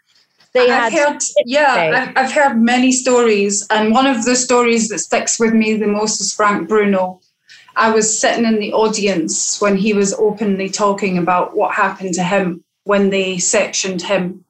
[0.54, 4.90] they I've had heard, yeah I've, I've heard many stories and one of the stories
[4.90, 7.22] that sticks with me the most is frank bruno.
[7.76, 12.24] I was sitting in the audience when he was openly talking about what happened to
[12.24, 14.44] him when they sectioned him.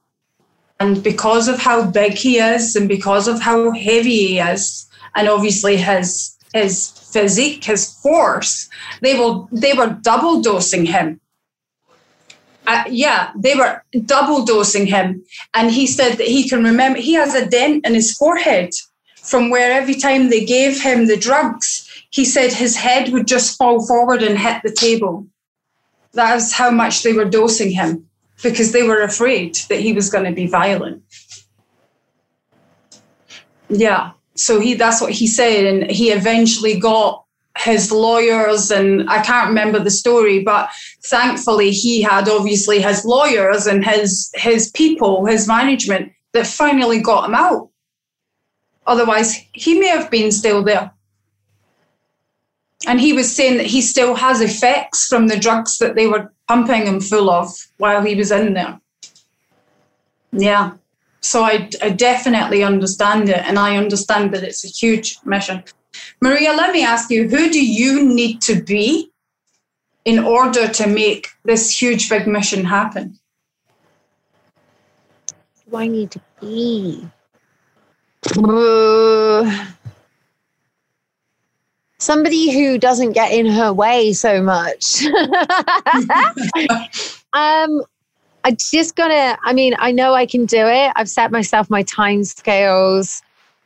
[0.80, 5.28] And because of how big he is and because of how heavy he is and
[5.28, 8.70] obviously his his physique his force
[9.02, 11.21] they will they were double dosing him
[12.68, 15.24] uh, yeah, they were double dosing him.
[15.54, 18.72] And he said that he can remember, he has a dent in his forehead
[19.18, 23.58] from where every time they gave him the drugs, he said his head would just
[23.58, 25.26] fall forward and hit the table.
[26.14, 28.08] That's how much they were dosing him
[28.44, 31.04] because they were afraid that he was going to be violent.
[33.70, 34.12] Yeah.
[34.36, 37.21] So he that's what he said and he eventually got
[37.58, 40.70] his lawyers and I can't remember the story, but
[41.04, 47.26] thankfully he had obviously his lawyers and his his people, his management that finally got
[47.26, 47.70] him out.
[48.88, 50.92] Otherwise, he may have been still there.
[52.88, 56.34] And he was saying that he still has effects from the drugs that they were
[56.48, 58.80] pumping him full of while he was in there.
[60.32, 60.74] Yeah.
[61.20, 63.38] So I, I definitely understand it.
[63.38, 65.64] And I understand that it's a huge mission.
[66.22, 69.12] Maria, let me ask you who do you need to be
[70.06, 73.18] in order to make this huge big mission happen?
[75.70, 77.08] Do I need to be?
[78.38, 79.68] Uh,
[82.00, 85.06] somebody who doesn't get in her way so much.
[87.34, 87.82] um,
[88.44, 90.92] I just gotta, I mean, I know I can do it.
[90.96, 93.22] I've set myself my time scales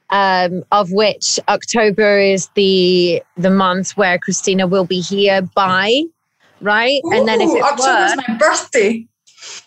[0.09, 6.03] um, of which October is the the month where Christina will be here by,
[6.61, 7.01] right?
[7.05, 9.07] Ooh, and then if it October's works, my birthday.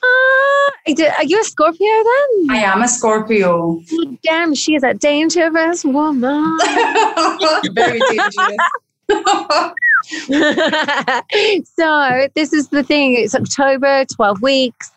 [0.02, 2.50] Uh, are you a Scorpio then?
[2.50, 3.80] I am a Scorpio.
[3.92, 6.58] Oh, damn, she is a dangerous woman.
[7.72, 8.56] Very dangerous.
[11.76, 13.14] so this is the thing.
[13.14, 14.90] It's October, 12 weeks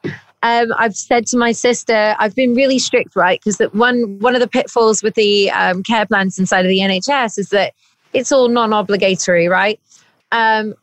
[0.43, 3.39] um, I've said to my sister, I've been really strict, right?
[3.39, 6.80] Because that one one of the pitfalls with the um, care plans inside of the
[6.80, 7.73] NHS is that
[8.13, 9.80] it's all non-obligatory, right?
[10.32, 10.73] Um,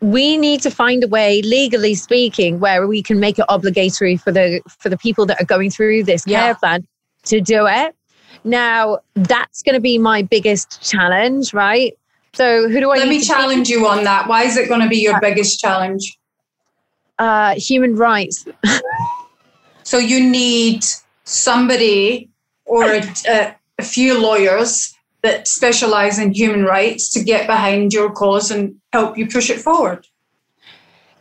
[0.00, 4.32] we need to find a way, legally speaking, where we can make it obligatory for
[4.32, 6.54] the for the people that are going through this care yeah.
[6.54, 6.86] plan
[7.24, 7.94] to do it.
[8.44, 11.94] Now, that's going to be my biggest challenge, right?
[12.32, 12.96] So, who do I?
[12.98, 13.74] Let me challenge be?
[13.74, 14.28] you on that.
[14.28, 16.18] Why is it going to be your biggest challenge?
[17.20, 18.44] Uh, human rights.
[19.84, 20.82] so you need
[21.24, 22.28] somebody
[22.64, 28.50] or a, a few lawyers that specialize in human rights to get behind your cause
[28.50, 30.06] and help you push it forward.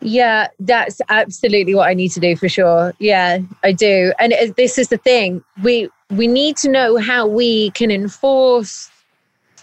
[0.01, 2.93] Yeah, that's absolutely what I need to do for sure.
[2.99, 4.13] Yeah, I do.
[4.17, 5.43] And this is the thing.
[5.61, 8.89] We we need to know how we can enforce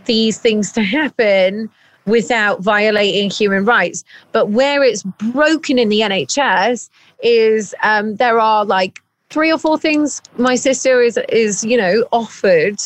[0.05, 1.71] these things to happen
[2.07, 4.05] without violating human rights.
[4.33, 6.89] But where it's broken in the NHS
[7.23, 12.07] is um, there are like three or four things my sister is is you know
[12.13, 12.79] offered,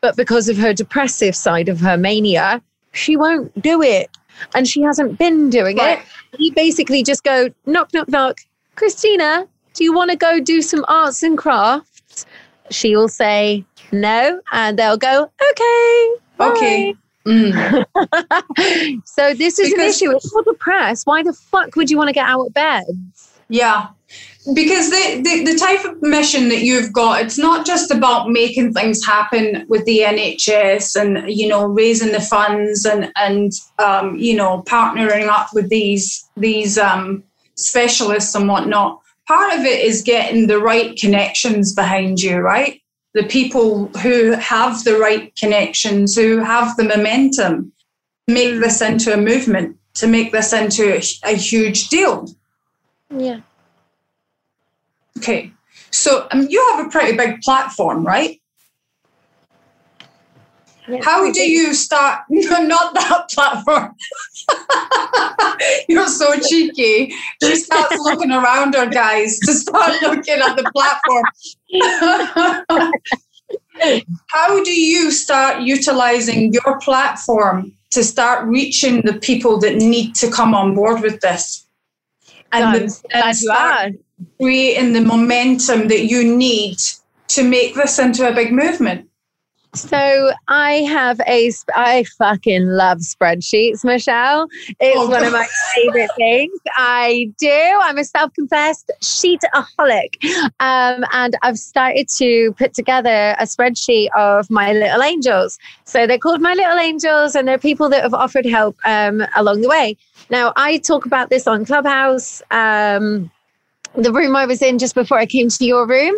[0.00, 4.10] but because of her depressive side of her mania, she won't do it,
[4.54, 5.98] and she hasn't been doing right.
[5.98, 6.40] it.
[6.40, 8.40] You basically just go knock knock knock,
[8.76, 9.46] Christina.
[9.74, 12.26] Do you want to go do some arts and crafts?
[12.70, 16.10] She will say no, and they'll go okay.
[16.40, 16.94] Okay.
[17.26, 17.86] Mm.
[19.06, 20.16] so this is because, an issue.
[20.16, 21.04] It's for the press.
[21.04, 22.84] Why the fuck would you want to get out of bed?
[23.48, 23.88] Yeah.
[24.54, 28.72] Because the, the, the type of mission that you've got, it's not just about making
[28.72, 34.34] things happen with the NHS and, you know, raising the funds and, and um, you
[34.34, 37.22] know, partnering up with these, these um,
[37.54, 39.00] specialists and whatnot.
[39.28, 42.81] part of it is getting the right connections behind you, right?
[43.14, 47.72] The people who have the right connections, who have the momentum,
[48.26, 52.28] make this into a movement, to make this into a, a huge deal.
[53.10, 53.40] Yeah.
[55.18, 55.52] Okay.
[55.90, 58.40] So um, you have a pretty big platform, right?
[60.88, 62.24] Yeah, How do you start?
[62.28, 63.94] No, not that platform.
[65.88, 67.14] You're so cheeky.
[67.42, 71.24] She starts looking around her, guys, to start looking at the platform.
[74.28, 80.30] How do you start utilizing your platform to start reaching the people that need to
[80.30, 81.66] come on board with this?
[82.50, 83.92] And, the, and you start
[84.40, 86.78] creating the momentum that you need
[87.28, 89.08] to make this into a big movement.
[89.74, 94.46] So I have a, sp- I fucking love spreadsheets, Michelle.
[94.80, 96.60] It's Oh, one of my favorite things.
[96.76, 97.78] I do.
[97.82, 100.22] I'm a self-confessed sheetaholic,
[100.60, 105.58] um, and I've started to put together a spreadsheet of my little angels.
[105.84, 109.62] So they're called my little angels, and they're people that have offered help um, along
[109.62, 109.96] the way.
[110.28, 112.42] Now I talk about this on Clubhouse.
[112.50, 113.30] Um,
[113.94, 116.14] the room I was in just before I came to your room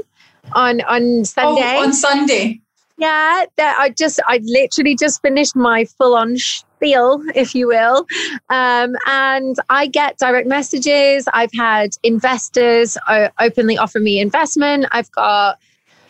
[0.52, 1.74] on on Sunday.
[1.78, 2.60] Oh, on Sunday.
[2.96, 8.06] Yeah, that I just I literally just finished my full on spiel, if you will,
[8.50, 11.26] um, and I get direct messages.
[11.32, 14.86] I've had investors uh, openly offer me investment.
[14.92, 15.58] I've got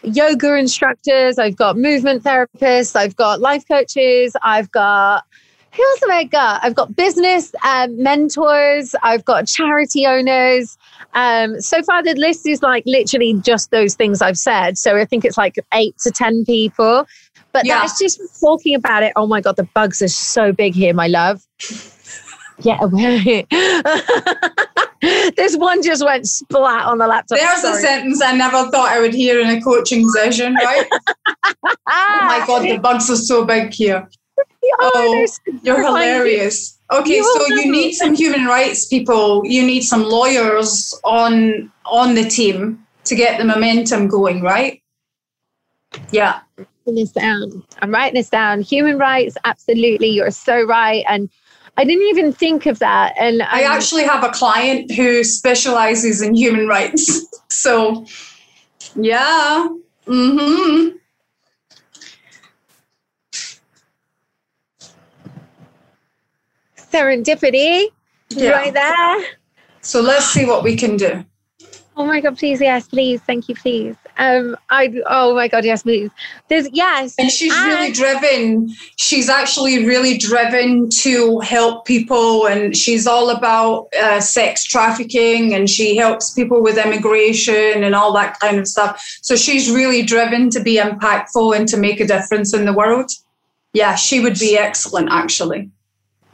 [0.02, 1.38] yoga instructors.
[1.38, 2.94] I've got movement therapists.
[2.94, 4.36] I've got life coaches.
[4.42, 5.24] I've got
[5.72, 6.62] who else have I got?
[6.62, 8.94] I've got business um, mentors.
[9.02, 10.78] I've got charity owners.
[11.12, 14.78] Um, so far, the list is like literally just those things I've said.
[14.78, 17.06] So I think it's like eight to 10 people.
[17.52, 17.80] But Yeah.
[17.80, 19.12] that's just talking about it.
[19.16, 21.42] Oh my God, the bugs are so big here, my love.
[22.62, 23.46] Get away.
[25.36, 27.38] this one just went splat on the laptop.
[27.38, 30.86] There's a sentence I never thought I would hear in a coaching session, right?
[31.66, 34.08] oh my God, the bugs are so big here.
[34.80, 36.78] Oh, Oh, You're hilarious.
[36.94, 42.14] Okay, You're so you need some human rights people, you need some lawyers on on
[42.14, 44.80] the team to get the momentum going, right?
[46.10, 46.40] Yeah.
[46.56, 47.62] writing this down.
[47.80, 48.60] I'm writing this down.
[48.62, 50.08] Human rights, absolutely.
[50.08, 51.04] You're so right.
[51.08, 51.28] And
[51.76, 53.14] I didn't even think of that.
[53.18, 57.26] And I actually have a client who specializes in human rights.
[57.50, 58.04] So,
[58.96, 59.68] yeah.
[60.08, 60.94] Mhm.
[66.94, 67.88] Serendipity
[68.30, 68.50] Yeah.
[68.50, 69.24] right there.
[69.80, 71.24] So let's see what we can do.
[71.96, 73.94] Oh my god, please, yes, please, thank you, please.
[74.18, 76.10] Um, I oh my god, yes, please.
[76.48, 78.68] There's yes, And she's really driven.
[78.96, 85.70] She's actually really driven to help people, and she's all about uh, sex trafficking, and
[85.70, 89.00] she helps people with immigration and all that kind of stuff.
[89.22, 93.10] So she's really driven to be impactful and to make a difference in the world.
[93.72, 95.70] Yeah, she would be excellent, actually.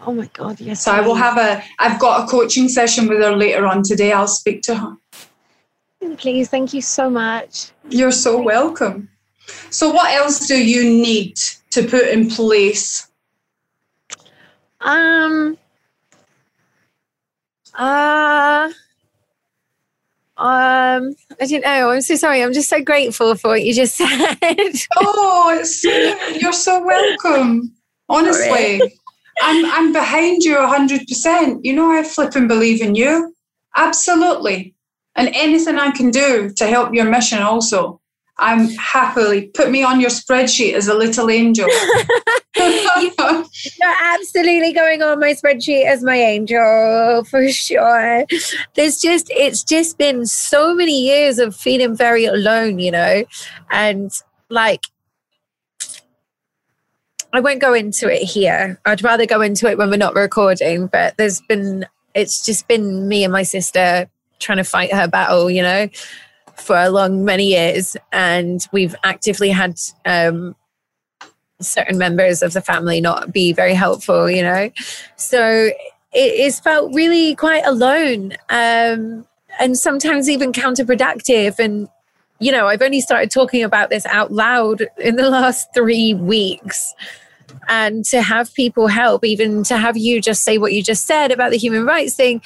[0.07, 0.85] Oh my god, yes.
[0.85, 1.63] So I will have a.
[1.79, 4.13] I've got a coaching session with her later on today.
[4.13, 4.97] I'll speak to her.
[6.17, 7.71] please, thank you so much.
[7.91, 9.11] You're so welcome.
[9.71, 11.37] So, what else do you need
[11.71, 13.09] to put in place?
[14.81, 15.59] Um
[17.75, 18.71] uh
[20.41, 21.91] um, I don't know.
[21.91, 22.43] I'm so sorry.
[22.43, 24.09] I'm just so grateful for what you just said.
[24.97, 25.85] Oh, it's,
[26.41, 27.75] you're so welcome.
[28.09, 28.81] Honestly,
[29.41, 31.65] I'm I'm behind you hundred percent.
[31.65, 33.35] You know I flip and believe in you.
[33.77, 34.75] Absolutely.
[35.17, 38.01] And anything I can do to help your mission also.
[38.39, 41.69] I'm happily put me on your spreadsheet as a little angel.
[42.61, 48.25] You're absolutely going on my spreadsheet as my angel for sure.
[48.75, 53.25] There's just, it's just been so many years of feeling very alone, you know,
[53.71, 54.11] and
[54.49, 54.87] like,
[57.33, 58.81] I won't go into it here.
[58.85, 63.09] I'd rather go into it when we're not recording, but there's been, it's just been
[63.09, 64.09] me and my sister
[64.39, 65.89] trying to fight her battle, you know,
[66.57, 67.97] for a long, many years.
[68.13, 70.57] And we've actively had, um,
[71.61, 74.71] certain members of the family not be very helpful, you know.
[75.17, 75.71] So
[76.13, 79.27] it is felt really quite alone um,
[79.61, 81.59] and sometimes even counterproductive.
[81.59, 81.89] And,
[82.39, 86.95] you know, I've only started talking about this out loud in the last three weeks.
[87.69, 91.33] And to have people help, even to have you just say what you just said
[91.33, 92.43] about the human rights thing,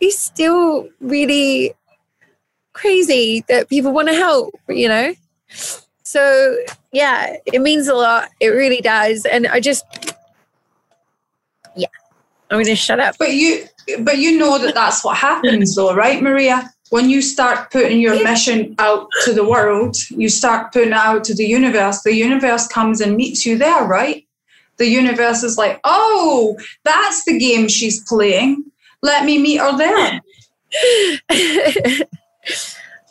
[0.00, 1.74] is still really
[2.72, 5.14] crazy that people want to help, you know?
[6.02, 6.56] So
[6.92, 8.30] yeah, it means a lot.
[8.40, 9.24] It really does.
[9.26, 9.84] And I just,
[11.76, 11.88] yeah,
[12.50, 13.16] I'm going to shut up.
[13.18, 13.66] but you
[14.00, 16.70] but you know that that's what happens though, right, Maria?
[16.90, 21.24] When you start putting your mission out to the world, you start putting it out
[21.24, 24.26] to the universe, the universe comes and meets you there, right?
[24.76, 28.64] The universe is like, oh, that's the game she's playing.
[29.02, 30.20] Let me meet her there.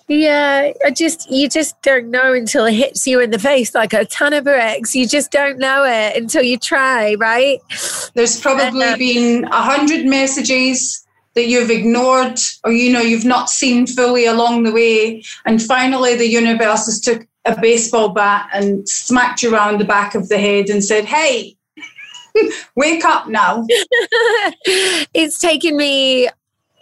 [0.08, 3.94] yeah, I just you just don't know until it hits you in the face like
[3.94, 4.96] a ton of bricks.
[4.96, 7.60] You just don't know it until you try, right?
[8.14, 11.06] There's probably uh, been a hundred messages
[11.40, 16.18] that you've ignored or you know you've not seen fully along the way and finally
[16.18, 20.38] the universe has took a baseball bat and smacked you around the back of the
[20.38, 21.56] head and said hey
[22.76, 23.66] wake up now
[25.14, 26.28] it's taken me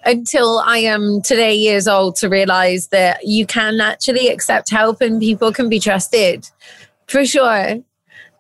[0.06, 5.20] until I am today years old to realize that you can actually accept help and
[5.20, 6.50] people can be trusted
[7.08, 7.84] for sure.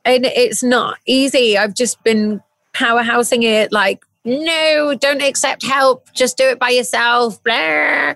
[0.05, 1.57] And it's not easy.
[1.57, 2.41] I've just been
[2.73, 6.11] powerhousing it like no, don't accept help.
[6.13, 7.41] Just do it by yourself.
[7.43, 8.13] Blah.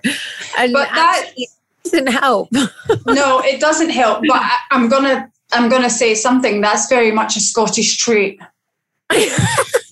[0.58, 1.30] And but that
[1.84, 2.50] doesn't help.
[3.06, 4.22] no, it doesn't help.
[4.28, 8.38] But I, I'm gonna I'm gonna say something that's very much a Scottish trait.
[9.14, 9.32] Is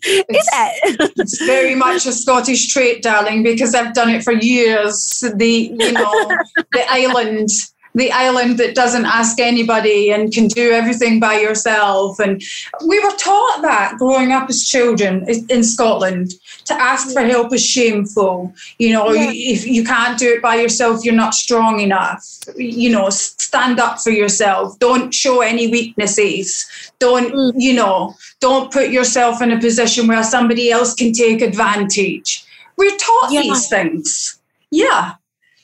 [0.02, 1.12] it?
[1.16, 5.24] it's very much a Scottish trait, darling, because I've done it for years.
[5.36, 6.28] The you know
[6.72, 7.48] the island
[7.94, 12.18] the island that doesn't ask anybody and can do everything by yourself.
[12.20, 12.42] And
[12.86, 16.32] we were taught that growing up as children in Scotland
[16.66, 18.54] to ask for help is shameful.
[18.78, 19.30] You know, yeah.
[19.32, 22.24] if you can't do it by yourself, you're not strong enough.
[22.56, 24.78] You know, stand up for yourself.
[24.78, 26.66] Don't show any weaknesses.
[26.98, 27.52] Don't, mm.
[27.56, 32.44] you know, don't put yourself in a position where somebody else can take advantage.
[32.76, 33.42] We're taught yeah.
[33.42, 34.38] these things.
[34.70, 35.14] Yeah.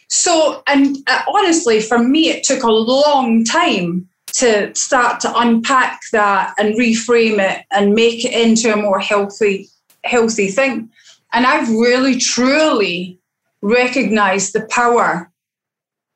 [0.08, 6.00] So, and uh, honestly, for me, it took a long time to start to unpack
[6.12, 9.68] that and reframe it and make it into a more healthy,
[10.04, 10.90] healthy thing.
[11.32, 13.18] And I've really, truly
[13.62, 15.30] recognized the power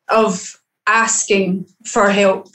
[0.09, 2.49] of asking for help.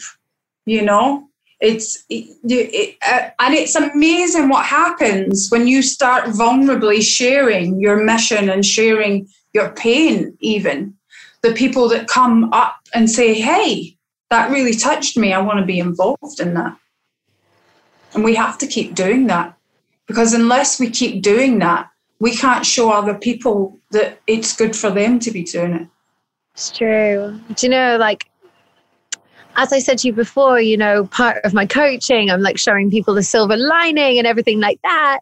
[0.66, 1.28] You know,
[1.60, 8.04] it's it, it, uh, and it's amazing what happens when you start vulnerably sharing your
[8.04, 10.96] mission and sharing your pain, even
[11.46, 13.96] the people that come up and say, hey,
[14.32, 15.32] that really touched me.
[15.32, 16.76] I want to be involved in that.
[18.14, 19.56] And we have to keep doing that
[20.08, 21.90] because unless we keep doing that,
[22.20, 25.88] we can't show other people that it's good for them to be doing it.
[26.56, 27.40] It's true.
[27.54, 28.28] Do you know, like,
[29.58, 32.90] as I said to you before, you know, part of my coaching, I'm like showing
[32.90, 35.20] people the silver lining and everything like that,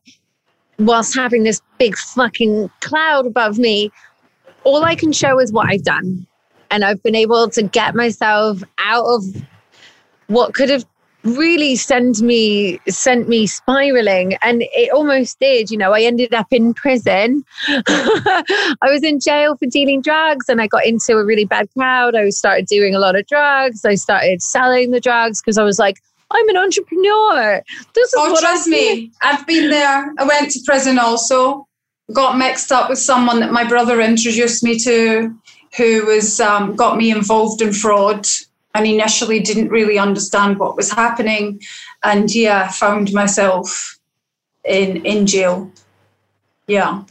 [0.80, 3.92] whilst having this big fucking cloud above me
[4.64, 6.26] all I can show is what I've done.
[6.72, 9.24] And I've been able to get myself out of
[10.28, 10.86] what could have
[11.24, 14.36] really sent me sent me spiraling.
[14.42, 17.46] And it almost did you know i ended up in prison.
[17.68, 22.16] I was in jail for dealing drugs and i got into a really bad crowd.
[22.16, 23.86] I started doing a lot of drugs.
[23.86, 26.02] I started selling the drugs because i was like
[26.32, 27.64] i'm an entrepreneur.
[27.96, 29.12] This is oh, trust me.
[29.22, 30.14] i've been there.
[30.18, 31.68] I went to prison also
[32.14, 35.36] got mixed up with someone that my brother introduced me to
[35.78, 38.26] who was um, got me involved in fraud
[38.76, 41.60] and initially didn't really understand what was happening.
[42.04, 44.00] And yeah found myself
[44.64, 45.72] in in jail.
[46.68, 47.04] Yeah.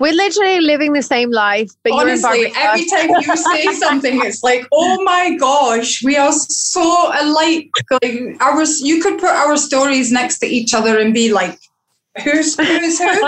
[0.00, 4.66] We're literally living the same life, but honestly, every time you say something, it's like,
[4.72, 7.70] oh my gosh, we are so alike.
[8.02, 11.60] Like ours, you could put our stories next to each other and be like,
[12.22, 13.06] Who's who's who?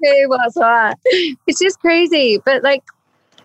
[0.00, 0.98] who was what?
[1.46, 2.38] It's just crazy.
[2.44, 2.82] But like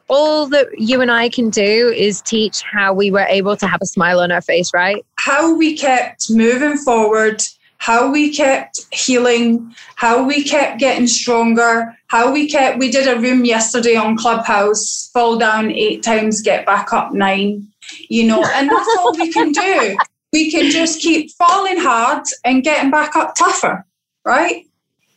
[0.07, 3.81] all that you and I can do is teach how we were able to have
[3.81, 5.05] a smile on our face, right?
[5.19, 7.43] How we kept moving forward,
[7.77, 13.19] how we kept healing, how we kept getting stronger, how we kept we did a
[13.19, 17.67] room yesterday on Clubhouse, fall down eight times, get back up nine.
[18.09, 19.97] You know, and that's all we can do
[20.33, 23.85] we can just keep falling hard and getting back up tougher,
[24.25, 24.65] right?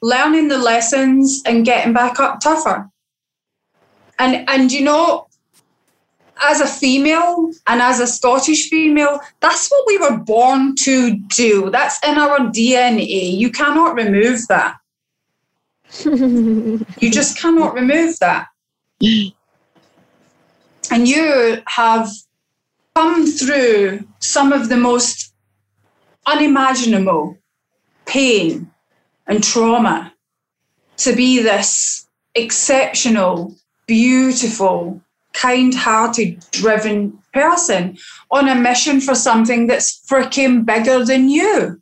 [0.02, 2.88] Learning the lessons and getting back up tougher.
[4.18, 5.28] And and you know,
[6.42, 11.70] as a female and as a Scottish female, that's what we were born to do.
[11.70, 13.36] That's in our DNA.
[13.36, 14.76] You cannot remove that.
[16.04, 18.46] you just cannot remove that.
[20.92, 22.10] And you have
[23.00, 25.32] come through some of the most
[26.26, 27.38] unimaginable
[28.04, 28.70] pain
[29.26, 30.12] and trauma
[30.98, 35.00] to be this exceptional, beautiful,
[35.32, 37.96] kind hearted, driven person
[38.30, 41.80] on a mission for something that's freaking bigger than you.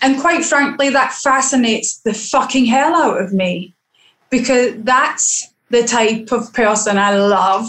[0.00, 3.74] And quite frankly, that fascinates the fucking hell out of me
[4.30, 7.66] because that's the type of person I love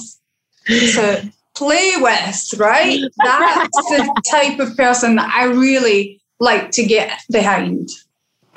[0.68, 3.02] to play with, right?
[3.24, 7.90] That's the type of person that I really like to get behind.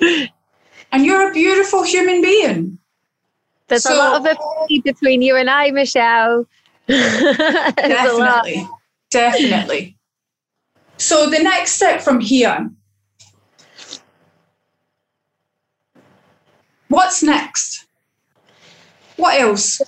[0.00, 2.78] And you're a beautiful human being.
[3.68, 6.46] There's so, a lot of affinity between you and I, Michelle.
[6.86, 8.68] definitely.
[9.10, 9.96] Definitely.
[10.98, 12.70] So the next step from here.
[16.88, 17.86] What's next?
[19.16, 19.80] What else?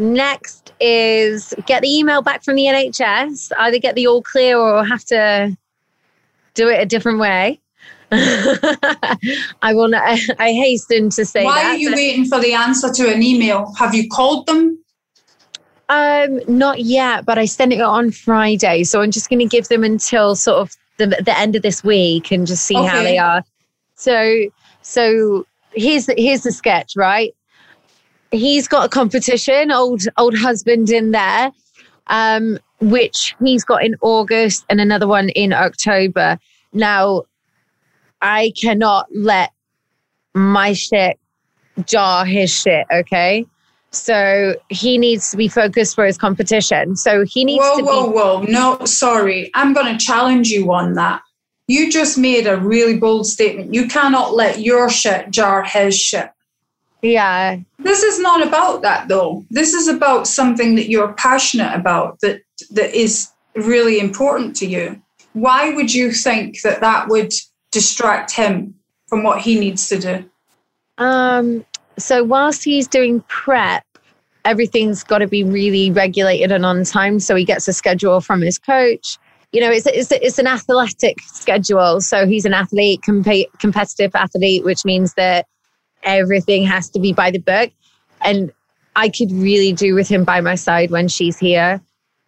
[0.00, 4.82] Next is get the email back from the NHS, either get the all clear or
[4.82, 5.54] have to
[6.54, 7.60] do it a different way.
[8.10, 9.88] I will.
[9.88, 10.02] Not,
[10.38, 11.44] I hasten to say.
[11.44, 13.74] Why that, are you waiting for the answer to an email?
[13.78, 14.82] Have you called them?
[15.90, 19.68] Um, not yet, but I sent it on Friday, so I'm just going to give
[19.68, 22.86] them until sort of the, the end of this week and just see okay.
[22.86, 23.44] how they are.
[23.96, 24.46] So,
[24.80, 27.34] so here's the, here's the sketch, right?
[28.32, 31.50] He's got a competition, old old husband in there,
[32.06, 36.38] um, which he's got in August and another one in October.
[36.72, 37.24] Now,
[38.22, 39.50] I cannot let
[40.34, 41.18] my shit
[41.86, 43.46] jar his shit, okay?
[43.90, 46.96] So he needs to be focused for his competition.
[46.96, 48.12] So he needs whoa, to whoa, be.
[48.12, 49.50] Whoa, whoa, no, sorry.
[49.54, 51.22] I'm going to challenge you on that.
[51.66, 53.74] You just made a really bold statement.
[53.74, 56.30] You cannot let your shit jar his shit.
[57.02, 57.58] Yeah.
[57.78, 59.44] This is not about that though.
[59.50, 65.00] This is about something that you're passionate about that that is really important to you.
[65.32, 67.32] Why would you think that that would
[67.70, 68.74] distract him
[69.08, 70.30] from what he needs to do?
[70.98, 71.64] Um,
[71.98, 73.84] so whilst he's doing prep,
[74.44, 77.20] everything's got to be really regulated and on time.
[77.20, 79.18] So he gets a schedule from his coach.
[79.52, 82.00] You know, it's it's, it's an athletic schedule.
[82.00, 85.46] So he's an athlete, comp- competitive athlete, which means that
[86.02, 87.70] everything has to be by the book.
[88.22, 88.52] And
[88.96, 91.80] I could really do with him by my side when she's here.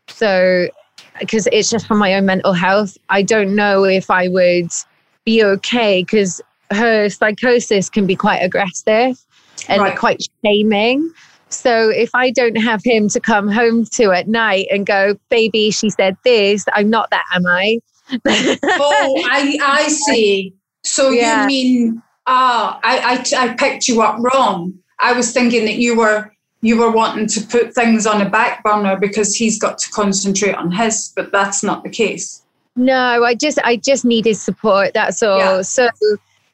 [0.08, 0.68] So,
[1.20, 2.96] because it's just for my own mental health.
[3.08, 4.70] I don't know if I would
[5.24, 9.18] be okay because her psychosis can be quite aggressive
[9.68, 9.98] and right.
[9.98, 11.10] quite shaming.
[11.48, 15.70] So if I don't have him to come home to at night and go, baby,
[15.70, 17.78] she said this, I'm not that, am I?
[18.24, 20.54] oh, I, I see.
[20.82, 21.42] So yeah.
[21.42, 24.78] you mean, ah, I, I, I picked you up wrong.
[25.00, 26.32] I was thinking that you were
[26.64, 30.54] you were wanting to put things on a back burner because he's got to concentrate
[30.54, 32.42] on his, but that's not the case.
[32.76, 34.94] No, I just I just needed support.
[34.94, 35.38] That's all.
[35.38, 35.62] Yeah.
[35.62, 35.88] So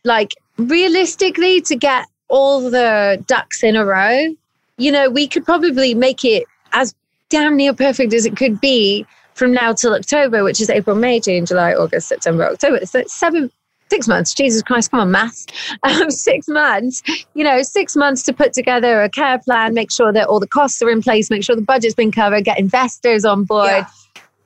[0.04, 4.34] like realistically to get all the ducks in a row,
[4.78, 6.94] you know, we could probably make it as
[7.28, 11.20] damn near perfect as it could be from now till October, which is April, May,
[11.20, 12.84] June, July, August, September, October.
[12.86, 13.50] So it's seven,
[13.90, 14.34] six months.
[14.34, 15.46] Jesus Christ, come on, maths.
[15.84, 17.02] Um, six months,
[17.34, 20.46] you know, six months to put together a care plan, make sure that all the
[20.46, 23.68] costs are in place, make sure the budget's been covered, get investors on board.
[23.68, 23.86] Yeah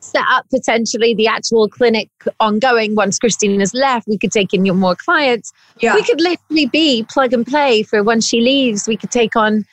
[0.02, 4.08] set up potentially the actual clinic ongoing once Christine has left.
[4.08, 5.52] We could take in more clients.
[5.80, 5.94] Yeah.
[5.94, 8.86] We could literally be plug and play for when she leaves.
[8.86, 9.64] We could take on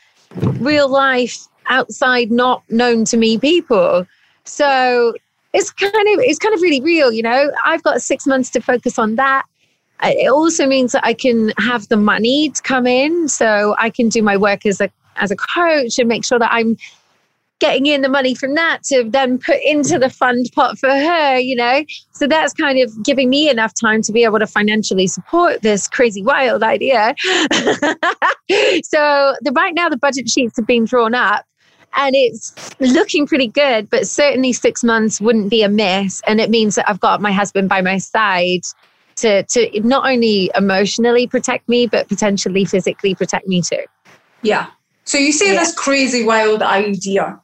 [0.59, 4.05] real life outside, not known to me people.
[4.45, 5.13] So
[5.53, 7.51] it's kind of it's kind of really real, you know.
[7.65, 9.43] I've got six months to focus on that.
[10.01, 14.09] It also means that I can have the money to come in, so I can
[14.09, 16.77] do my work as a as a coach and make sure that I'm
[17.59, 21.37] getting in the money from that to then put into the fund pot for her,
[21.37, 21.83] you know?
[22.13, 25.87] So that's kind of giving me enough time to be able to financially support this
[25.87, 27.13] crazy wild idea.
[27.21, 31.45] so the right now the budget sheets have been drawn up
[31.95, 36.21] and it's looking pretty good, but certainly six months wouldn't be a miss.
[36.27, 38.61] And it means that I've got my husband by my side
[39.21, 43.83] to to not only emotionally protect me, but potentially physically protect me too.
[44.41, 44.67] Yeah.
[45.05, 45.59] So you say yeah.
[45.59, 47.39] this crazy wild idea.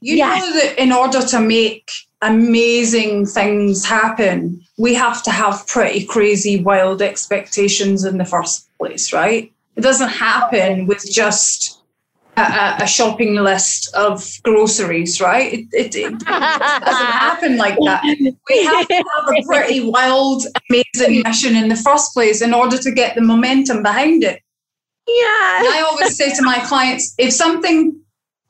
[0.00, 0.40] You yes.
[0.40, 1.90] know that in order to make
[2.22, 9.12] amazing things happen, we have to have pretty crazy, wild expectations in the first place,
[9.12, 9.52] right?
[9.76, 11.77] It doesn't happen with just
[12.38, 15.52] a, a shopping list of groceries, right?
[15.52, 18.02] It, it, it, doesn't happen like that.
[18.48, 22.78] We have to have a pretty wild, amazing mission in the first place in order
[22.78, 24.42] to get the momentum behind it.
[25.06, 25.58] Yeah.
[25.58, 27.98] And I always say to my clients if something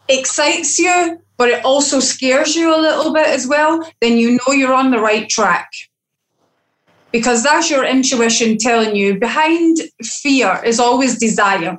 [0.08, 4.52] excites you, but it also scares you a little bit as well, then you know
[4.52, 5.70] you're on the right track.
[7.12, 11.78] Because that's your intuition telling you behind fear is always desire.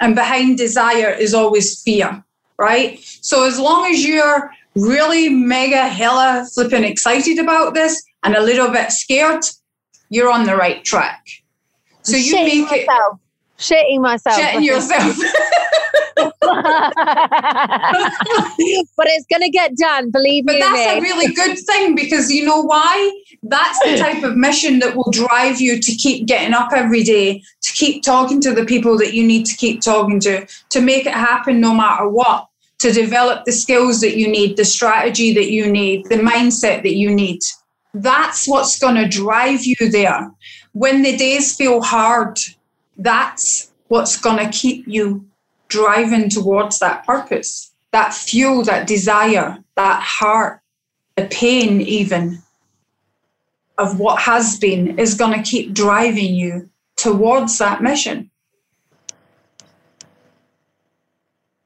[0.00, 2.24] And behind desire is always fear,
[2.58, 3.00] right?
[3.02, 8.70] So as long as you're really mega hella flipping excited about this and a little
[8.70, 9.44] bit scared,
[10.08, 11.24] you're on the right track.
[12.02, 12.88] So you make it
[13.58, 14.38] shitting myself.
[14.38, 15.16] Shitting yourself.
[18.96, 20.60] but it's going to get done, believe but me.
[20.60, 23.22] But that's a really good thing because you know why?
[23.42, 27.42] That's the type of mission that will drive you to keep getting up every day,
[27.62, 31.06] to keep talking to the people that you need to keep talking to, to make
[31.06, 32.48] it happen no matter what,
[32.80, 36.94] to develop the skills that you need, the strategy that you need, the mindset that
[36.94, 37.40] you need.
[37.94, 40.30] That's what's going to drive you there.
[40.72, 42.38] When the days feel hard,
[42.96, 45.27] that's what's going to keep you
[45.68, 50.60] driving towards that purpose, that fuel, that desire, that heart,
[51.16, 52.42] the pain, even
[53.76, 58.30] of what has been, is going to keep driving you towards that mission.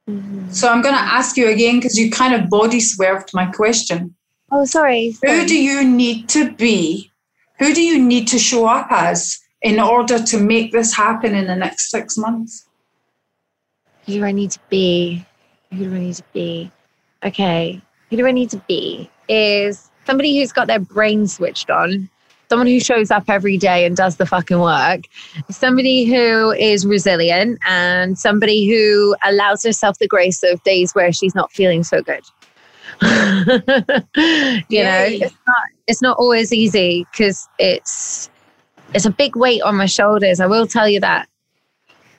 [0.08, 0.50] Mm-hmm.
[0.50, 4.14] So I'm going to ask you again because you kind of body swerved my question.
[4.50, 5.12] Oh, sorry.
[5.12, 5.40] sorry.
[5.40, 7.10] Who do you need to be?
[7.58, 11.46] Who do you need to show up as in order to make this happen in
[11.46, 12.66] the next six months?
[14.06, 15.24] Who do I need to be?
[15.70, 16.70] Who do I need to be?
[17.24, 17.80] Okay,
[18.10, 19.08] who do I need to be?
[19.28, 22.10] Is somebody who's got their brain switched on,
[22.48, 25.02] someone who shows up every day and does the fucking work,
[25.50, 31.34] somebody who is resilient, and somebody who allows herself the grace of days where she's
[31.34, 32.22] not feeling so good.
[33.02, 33.06] you
[34.68, 34.68] Yay.
[34.68, 38.28] know, it's not it's not always easy because it's
[38.94, 40.40] it's a big weight on my shoulders.
[40.40, 41.28] I will tell you that,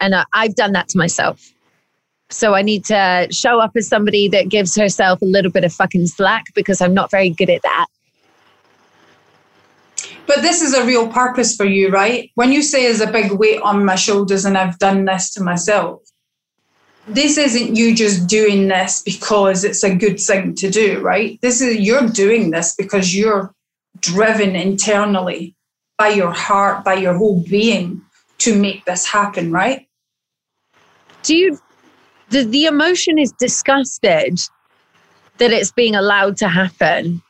[0.02, 1.53] and I, I've done that to myself.
[2.34, 5.72] So I need to show up as somebody that gives herself a little bit of
[5.72, 7.88] fucking slack because I'm not very good at that.
[10.26, 12.32] But this is a real purpose for you, right?
[12.36, 15.44] When you say there's a big weight on my shoulders and I've done this to
[15.44, 16.02] myself,
[17.08, 21.40] this isn't you just doing this because it's a good thing to do, right?
[21.42, 23.54] This is you're doing this because you're
[24.00, 25.56] driven internally
[25.98, 28.02] by your heart, by your whole being
[28.40, 29.88] to make this happen, right?
[31.24, 31.60] Do you
[32.30, 34.40] the, the emotion is disgusted
[35.38, 37.22] that it's being allowed to happen.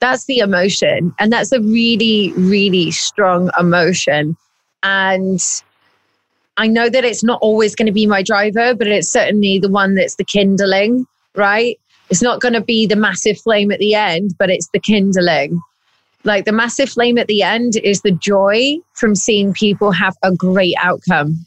[0.00, 1.14] That's the emotion.
[1.18, 4.36] And that's a really, really strong emotion.
[4.82, 5.42] And
[6.56, 9.68] I know that it's not always going to be my driver, but it's certainly the
[9.68, 11.78] one that's the kindling, right?
[12.10, 15.60] It's not going to be the massive flame at the end, but it's the kindling.
[16.22, 20.32] Like the massive flame at the end is the joy from seeing people have a
[20.32, 21.44] great outcome.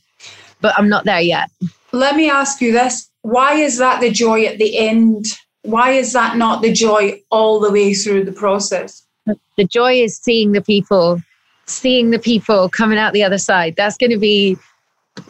[0.62, 1.50] But I'm not there yet.
[1.92, 5.26] Let me ask you this why is that the joy at the end?
[5.64, 9.04] Why is that not the joy all the way through the process?
[9.58, 11.22] The joy is seeing the people,
[11.66, 13.76] seeing the people coming out the other side.
[13.76, 14.58] That's going to be.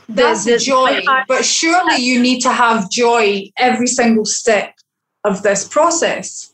[0.09, 1.01] That's the, the joy.
[1.27, 4.75] But surely you need to have joy every single step
[5.23, 6.53] of this process.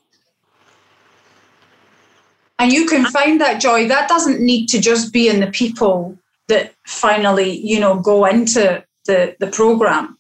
[2.60, 3.88] And you can find that joy.
[3.90, 8.84] That doesn't need to just be in the people that finally, you know, go into
[9.06, 10.18] the, the program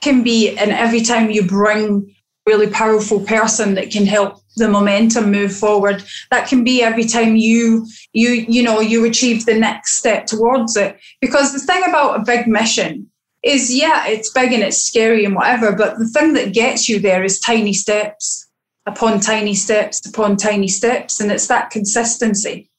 [0.00, 2.14] can be and every time you bring
[2.46, 6.04] really powerful person that can help the momentum move forward.
[6.30, 10.76] That can be every time you you you know you achieve the next step towards
[10.76, 10.98] it.
[11.20, 13.10] Because the thing about a big mission
[13.42, 16.98] is yeah it's big and it's scary and whatever but the thing that gets you
[16.98, 18.48] there is tiny steps
[18.86, 21.20] upon tiny steps upon tiny steps.
[21.20, 22.70] And it's that consistency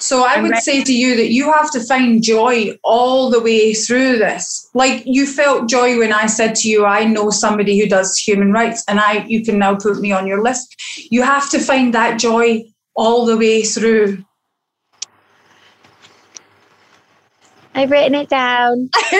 [0.00, 3.74] so I would say to you that you have to find joy all the way
[3.74, 4.68] through this.
[4.72, 8.50] Like you felt joy when I said to you, I know somebody who does human
[8.50, 10.74] rights and I you can now put me on your list.
[11.10, 14.24] You have to find that joy all the way through.
[17.74, 18.90] I've written it down.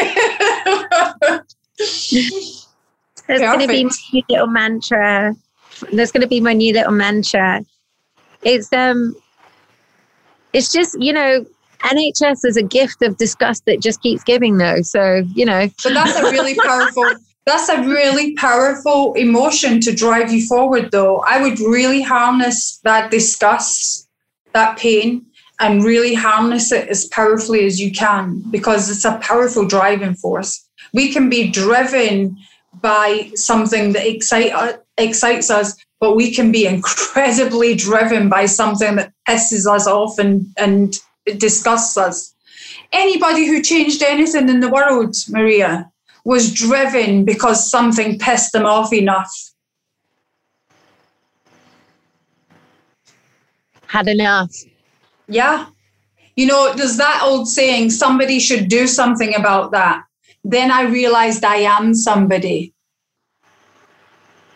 [3.26, 5.36] There's going to be my new little mantra.
[5.92, 7.64] There's going to be my new little mantra.
[8.42, 9.14] It's um
[10.52, 11.44] it's just, you know,
[11.80, 14.82] NHS is a gift of disgust that just keeps giving though.
[14.82, 15.68] So, you know.
[15.82, 17.04] But that's a really powerful
[17.46, 21.20] that's a really powerful emotion to drive you forward though.
[21.26, 24.08] I would really harness that disgust,
[24.52, 25.26] that pain,
[25.58, 30.66] and really harness it as powerfully as you can because it's a powerful driving force.
[30.92, 32.36] We can be driven
[32.80, 38.96] by something that excite, uh, excites us but we can be incredibly driven by something
[38.96, 40.98] that pisses us off and, and
[41.36, 42.34] disgusts us.
[42.92, 45.92] Anybody who changed anything in the world, Maria,
[46.24, 49.30] was driven because something pissed them off enough.
[53.86, 54.54] Had enough.
[55.28, 55.66] Yeah.
[56.36, 60.04] You know, there's that old saying somebody should do something about that.
[60.44, 62.72] Then I realized I am somebody.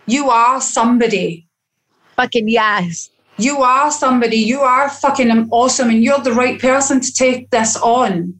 [0.06, 1.46] You are somebody.
[2.16, 3.10] Fucking yes.
[3.38, 4.36] You are somebody.
[4.36, 8.38] You are fucking awesome and you're the right person to take this on.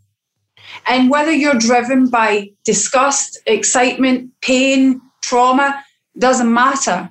[0.87, 5.83] And whether you're driven by disgust, excitement, pain, trauma,
[6.19, 7.11] doesn't matter.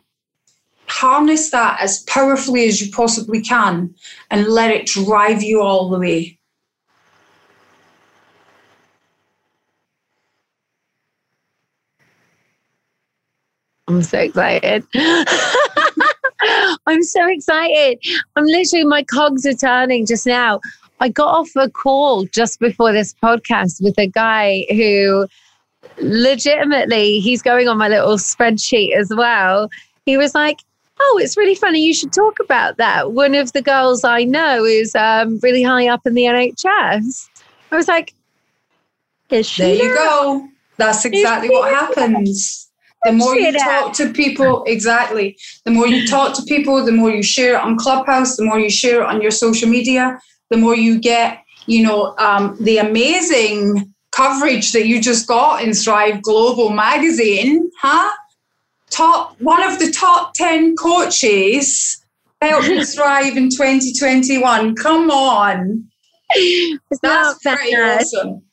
[0.88, 3.94] Harness that as powerfully as you possibly can
[4.30, 6.38] and let it drive you all the way.
[13.88, 14.86] I'm so excited.
[16.88, 18.00] I'm so excited.
[18.36, 20.62] I'm literally, my cogs are turning just now.
[21.00, 25.28] I got off a call just before this podcast with a guy who
[25.98, 29.70] legitimately, he's going on my little spreadsheet as well.
[30.06, 30.60] He was like,
[31.00, 31.84] Oh, it's really funny.
[31.84, 33.12] You should talk about that.
[33.12, 37.28] One of the girls I know is um, really high up in the NHS.
[37.72, 38.14] I was like,
[39.30, 39.64] Is she?
[39.64, 40.48] There you go.
[40.78, 42.63] That's exactly what happens.
[43.06, 45.38] The more you talk to people, exactly.
[45.66, 48.60] The more you talk to people, the more you share it on Clubhouse, the more
[48.60, 52.78] you share it on your social media, the more you get, you know, um, the
[52.78, 58.12] amazing coverage that you just got in Thrive Global magazine, huh?
[58.90, 62.06] Top one of the top 10 coaches
[62.42, 64.76] helping thrive in 2021.
[64.76, 65.90] Come on.
[66.30, 68.44] It's That's pretty awesome.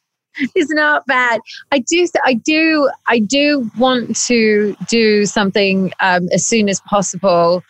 [0.54, 1.40] It's not bad.
[1.72, 7.62] I do, I do, I do want to do something um, as soon as possible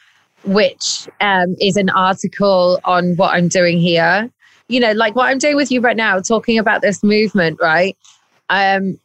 [0.44, 4.30] which um, is an article on what I'm doing here.
[4.68, 7.96] You know, like what I'm doing with you right now, talking about this movement, right?
[8.48, 8.98] Um,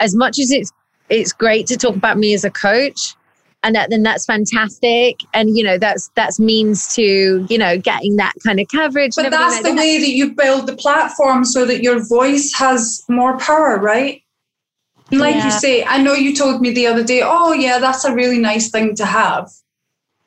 [0.00, 0.72] as much as it's
[1.10, 3.14] it's great to talk about me as a coach,
[3.62, 8.16] and that, then that's fantastic, and you know that's that's means to you know getting
[8.16, 9.12] that kind of coverage.
[9.16, 9.78] But that's like the that.
[9.78, 14.22] way that you build the platform so that your voice has more power, right?
[15.10, 15.44] Like yeah.
[15.46, 18.38] you say, I know you told me the other day, oh yeah, that's a really
[18.38, 19.50] nice thing to have,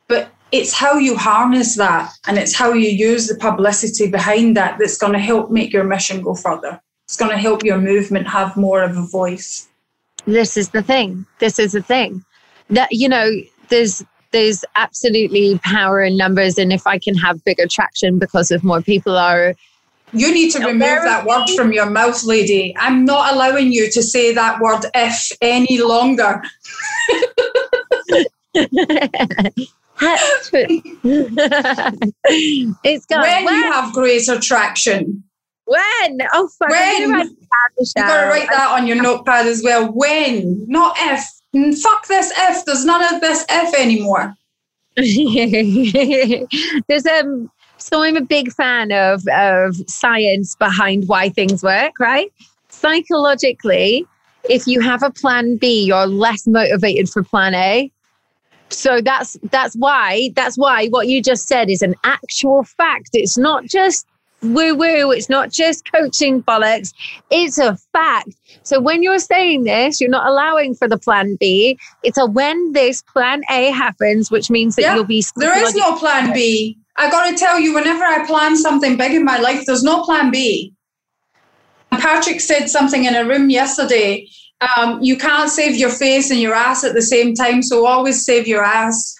[0.07, 4.77] but it's how you harness that and it's how you use the publicity behind that
[4.79, 6.81] that's going to help make your mission go further.
[7.05, 9.67] It's going to help your movement have more of a voice.
[10.25, 11.25] This is the thing.
[11.39, 12.25] This is the thing.
[12.71, 13.31] That you know,
[13.69, 18.63] there's there's absolutely power in numbers and if I can have bigger traction because of
[18.63, 19.55] more people are
[20.13, 22.75] you need to remove that word from your mouth, lady.
[22.77, 26.41] I'm not allowing you to say that word if any longer.
[32.83, 35.23] it's going when, when you have greater traction.
[35.65, 36.17] When?
[36.33, 36.69] Oh, fuck.
[36.69, 37.29] When?
[37.77, 39.89] You've got to write that on your notepad as well.
[39.93, 41.25] When, not if.
[41.55, 42.65] Mm, fuck this F.
[42.65, 44.35] There's none of this F anymore.
[44.95, 47.51] There's um.
[47.77, 51.99] So I'm a big fan of of science behind why things work.
[51.99, 52.31] Right?
[52.69, 54.05] Psychologically,
[54.49, 57.91] if you have a plan B, you're less motivated for plan A
[58.71, 63.37] so that's that's why that's why what you just said is an actual fact it's
[63.37, 64.07] not just
[64.41, 66.93] woo woo it's not just coaching bollocks
[67.29, 68.29] it's a fact
[68.63, 72.71] so when you're saying this you're not allowing for the plan b it's a when
[72.73, 76.77] this plan a happens which means that yeah, you'll be there is no plan b
[76.97, 80.03] i got to tell you whenever i plan something big in my life there's no
[80.03, 80.73] plan b
[81.91, 84.27] patrick said something in a room yesterday
[84.77, 88.23] um, you can't save your face and your ass at the same time, so always
[88.23, 89.15] save your ass.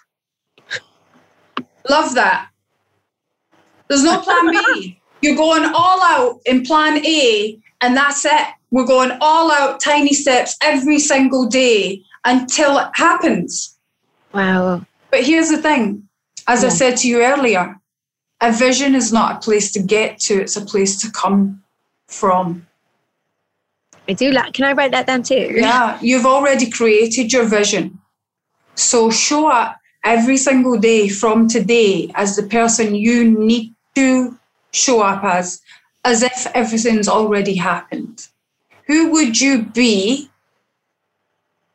[1.90, 2.50] Love that.
[3.88, 4.98] There's no plan B.
[5.22, 8.48] You're going all out in plan A, and that's it.
[8.72, 13.78] We're going all out, tiny steps every single day until it happens.
[14.34, 14.86] Wow.
[15.10, 16.08] But here's the thing
[16.48, 16.68] as yeah.
[16.68, 17.76] I said to you earlier,
[18.42, 21.62] a vision is not a place to get to, it's a place to come
[22.08, 22.66] from.
[24.08, 24.54] I do like.
[24.54, 25.54] Can I write that down too?
[25.54, 28.00] Yeah, you've already created your vision.
[28.76, 34.38] So show up every single day from today as the person you need to
[34.74, 35.62] show up as,
[36.06, 38.28] as if everything's already happened.
[38.88, 40.30] Who would you be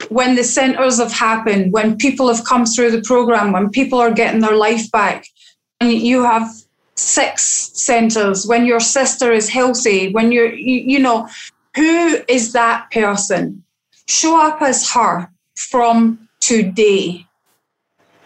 [0.09, 4.12] when the centers have happened, when people have come through the program, when people are
[4.12, 5.26] getting their life back,
[5.80, 6.49] and you have
[6.94, 7.42] six
[7.74, 11.28] centers, when your sister is healthy, when you're, you, you know,
[11.74, 13.62] who is that person?
[14.07, 17.26] Show up as her from today.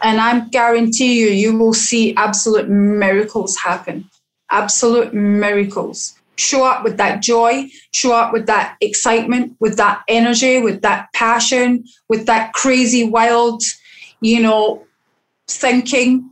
[0.01, 4.09] And I guarantee you, you will see absolute miracles happen.
[4.51, 6.13] Absolute miracles.
[6.37, 11.11] Show up with that joy, show up with that excitement, with that energy, with that
[11.13, 13.63] passion, with that crazy, wild,
[14.21, 14.85] you know,
[15.47, 16.31] thinking.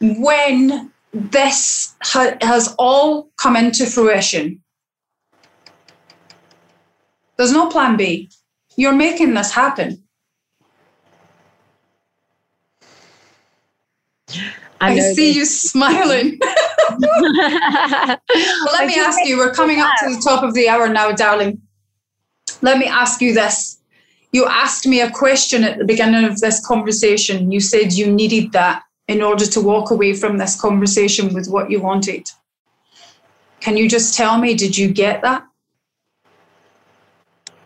[0.00, 4.62] When this ha- has all come into fruition,
[7.36, 8.28] there's no plan B.
[8.76, 10.02] You're making this happen.
[14.80, 16.38] I, I see you smiling.
[17.00, 18.18] well,
[18.72, 21.60] let me ask you, we're coming up to the top of the hour now, darling.
[22.62, 23.78] Let me ask you this.
[24.32, 27.50] You asked me a question at the beginning of this conversation.
[27.50, 31.70] You said you needed that in order to walk away from this conversation with what
[31.70, 32.28] you wanted.
[33.60, 35.46] Can you just tell me, did you get that?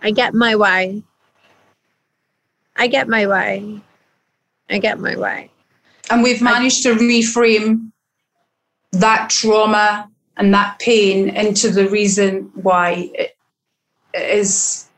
[0.03, 1.03] I get my way.
[2.77, 3.81] I get my way.
[4.71, 5.51] I get my way.
[6.11, 7.93] And we've managed to reframe
[8.93, 13.37] that trauma and that pain into the reason why it
[14.15, 14.89] is,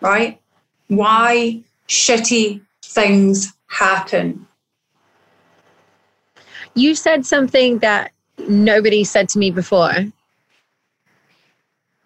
[0.00, 0.40] right?
[0.88, 4.46] Why shitty things happen.
[6.74, 8.12] You said something that
[8.48, 9.92] nobody said to me before.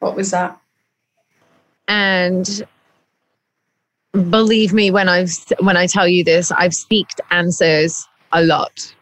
[0.01, 0.59] What was that?
[1.89, 2.67] And
[4.13, 8.95] believe me when I've when I tell you this, I've speaked answers a lot.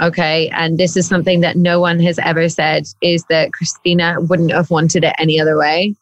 [0.00, 0.48] Okay.
[0.50, 4.70] And this is something that no one has ever said is that Christina wouldn't have
[4.70, 5.94] wanted it any other way.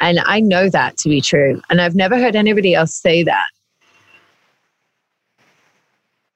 [0.00, 1.62] And I know that to be true.
[1.70, 3.46] And I've never heard anybody else say that.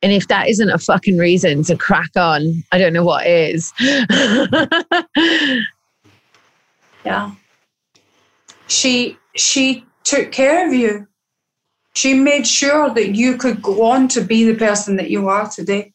[0.01, 3.73] And if that isn't a fucking reason to crack on, I don't know what is.
[7.05, 7.33] yeah.
[8.69, 11.09] She she took care of you.
[11.95, 15.49] She made sure that you could go on to be the person that you are
[15.49, 15.93] today.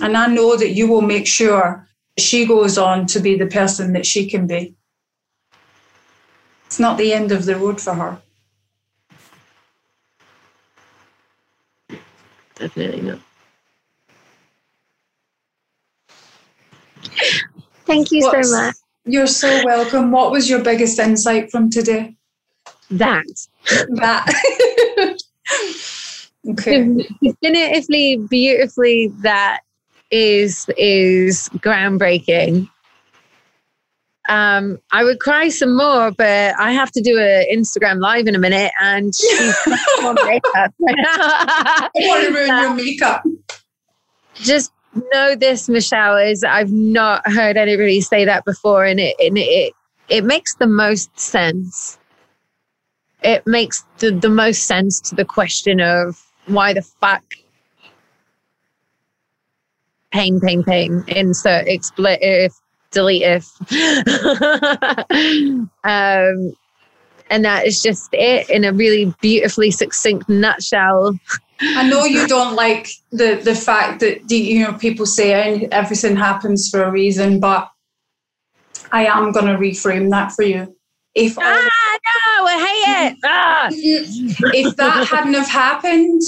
[0.00, 1.86] And I know that you will make sure
[2.18, 4.74] she goes on to be the person that she can be.
[6.66, 8.18] It's not the end of the road for her.
[12.56, 13.18] Definitely not.
[17.84, 18.74] Thank you What's, so much.
[19.04, 20.10] You're so welcome.
[20.10, 22.16] What was your biggest insight from today?
[22.90, 23.24] That.
[23.90, 25.18] That.
[26.50, 27.06] okay.
[27.22, 29.60] Definitively, beautifully, that
[30.10, 32.68] is is groundbreaking.
[34.28, 38.34] Um, I would cry some more, but I have to do an Instagram live in
[38.34, 39.56] a minute, and she's
[40.02, 40.74] on makeup.
[40.88, 43.22] I want to ruin your makeup.
[44.34, 44.72] Just
[45.12, 49.72] know this, Michelle, is I've not heard anybody say that before, and it and it
[50.08, 51.98] it makes the most sense.
[53.22, 57.24] It makes the, the most sense to the question of why the fuck
[60.16, 62.52] pain, pain, pain, insert if
[62.90, 63.46] delete if.
[65.84, 66.56] um,
[67.28, 71.18] and that is just it in a really beautifully succinct nutshell.
[71.60, 76.68] I know you don't like the the fact that you know people say everything happens
[76.68, 77.70] for a reason, but
[78.92, 80.74] I am going to reframe that for you.
[81.14, 83.18] If ah, no, I hate it.
[83.24, 83.68] Ah.
[83.72, 86.22] if that hadn't have happened,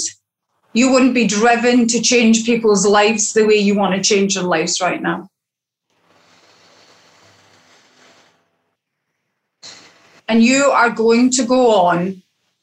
[0.73, 4.43] you wouldn't be driven to change people's lives the way you want to change your
[4.43, 5.29] lives right now.
[10.27, 12.21] And you are going to go on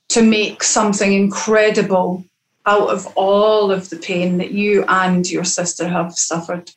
[0.08, 2.24] to make something incredible
[2.64, 6.70] out of all of the pain that you and your sister have suffered.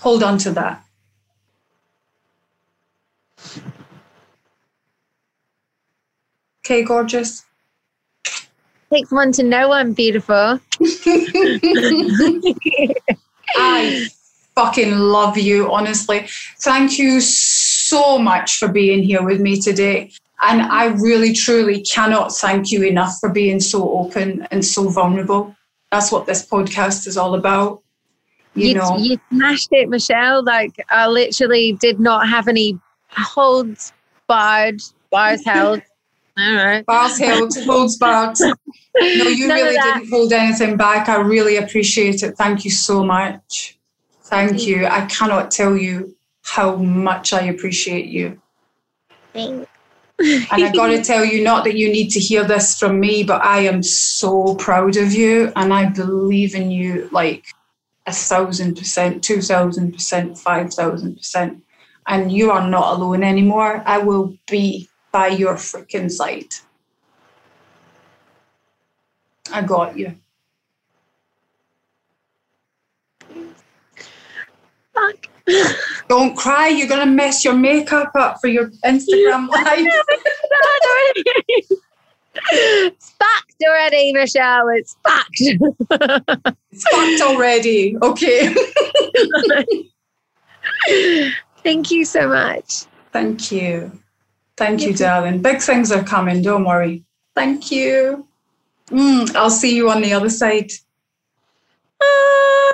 [0.00, 0.84] Hold on to that.
[6.64, 7.44] Okay, gorgeous.
[8.92, 10.60] Takes one to know one, beautiful.
[13.56, 14.08] I
[14.54, 16.26] fucking love you, honestly.
[16.60, 20.12] Thank you so much for being here with me today.
[20.42, 25.54] And I really, truly cannot thank you enough for being so open and so vulnerable.
[25.92, 27.82] That's what this podcast is all about.
[28.54, 30.42] You, you know, you smashed it, Michelle.
[30.42, 32.78] Like I literally did not have any
[33.10, 33.92] holds
[34.26, 34.80] barred,
[35.10, 35.82] bars held.
[36.40, 36.86] All right.
[36.86, 38.36] Bars held, holds barred.
[38.40, 41.08] No, you None really didn't hold anything back.
[41.08, 42.36] I really appreciate it.
[42.36, 43.78] Thank you so much.
[44.24, 44.86] Thank you.
[44.86, 48.40] I cannot tell you how much I appreciate you.
[49.32, 49.70] Thanks
[50.20, 53.22] and I got to tell you, not that you need to hear this from me,
[53.24, 57.46] but I am so proud of you and I believe in you like
[58.06, 61.62] a thousand percent, two thousand percent, five thousand percent.
[62.06, 63.82] And you are not alone anymore.
[63.86, 66.54] I will be by your freaking side.
[69.52, 70.14] I got you.
[74.94, 75.26] Fuck.
[76.08, 76.68] Don't cry.
[76.68, 79.86] You're going to mess your makeup up for your Instagram live.
[82.52, 84.68] it's fucked already, Michelle.
[84.68, 85.40] It's fucked.
[86.70, 87.96] it's fucked already.
[88.00, 88.54] Okay.
[91.64, 92.84] Thank you so much.
[93.12, 94.00] Thank you.
[94.60, 95.40] Thank you, darling.
[95.40, 96.42] Big things are coming.
[96.42, 97.02] Don't worry.
[97.34, 98.28] Thank you.
[98.90, 100.70] Mm, I'll see you on the other side.
[102.02, 102.72] Ah.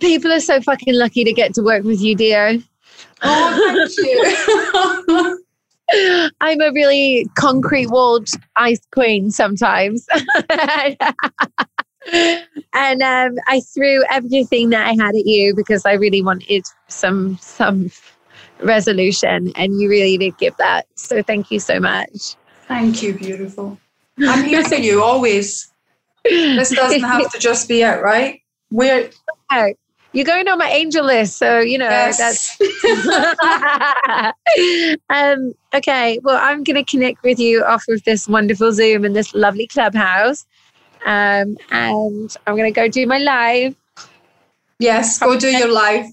[0.00, 2.58] People are so fucking lucky to get to work with you, dear.
[3.22, 3.98] Oh, thank
[5.92, 6.32] you.
[6.40, 10.06] I'm a really concrete walled ice queen sometimes.
[12.72, 17.36] and um, I threw everything that I had at you because I really wanted some
[17.42, 17.90] some
[18.62, 20.86] resolution, and you really did give that.
[20.94, 22.36] So thank you so much.
[22.66, 23.78] Thank you, beautiful.
[24.20, 25.70] I'm here for you always.
[26.24, 28.42] This doesn't have to just be it, right?
[28.70, 29.10] We're
[29.52, 29.74] okay.
[30.12, 32.18] you're going on my angel list, so you know yes.
[32.18, 32.60] that's.
[35.08, 39.16] um, okay, well, I'm going to connect with you off of this wonderful Zoom and
[39.16, 40.44] this lovely clubhouse,
[41.06, 43.74] um, and I'm going to go do my live.
[44.78, 46.06] Yes, go do your live.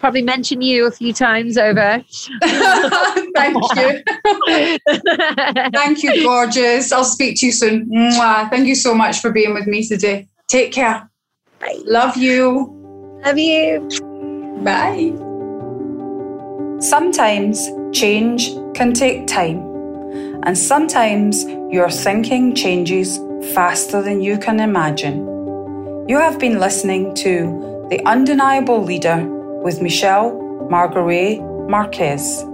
[0.00, 2.02] Probably mention you a few times over.
[2.42, 4.02] Thank you.
[5.74, 6.90] Thank you, gorgeous.
[6.90, 7.86] I'll speak to you soon.
[7.90, 8.48] Mwah.
[8.48, 10.26] Thank you so much for being with me today.
[10.48, 11.08] Take care.
[11.60, 11.80] Bye.
[11.84, 12.74] Love you.
[13.26, 13.86] Love you.
[14.64, 15.12] Bye.
[16.80, 19.58] Sometimes change can take time,
[20.44, 23.18] and sometimes your thinking changes
[23.54, 25.26] faster than you can imagine.
[26.08, 30.32] You have been listening to The Undeniable Leader with Michelle
[30.70, 32.44] Marguerite Marquez.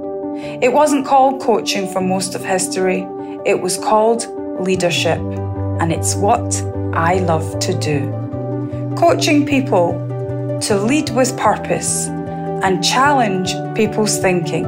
[0.61, 3.07] It wasn't called coaching for most of history,
[3.45, 4.27] it was called
[4.61, 5.19] leadership,
[5.81, 6.63] and it's what
[6.95, 8.11] I love to do.
[8.99, 9.93] Coaching people
[10.63, 14.67] to lead with purpose and challenge people's thinking.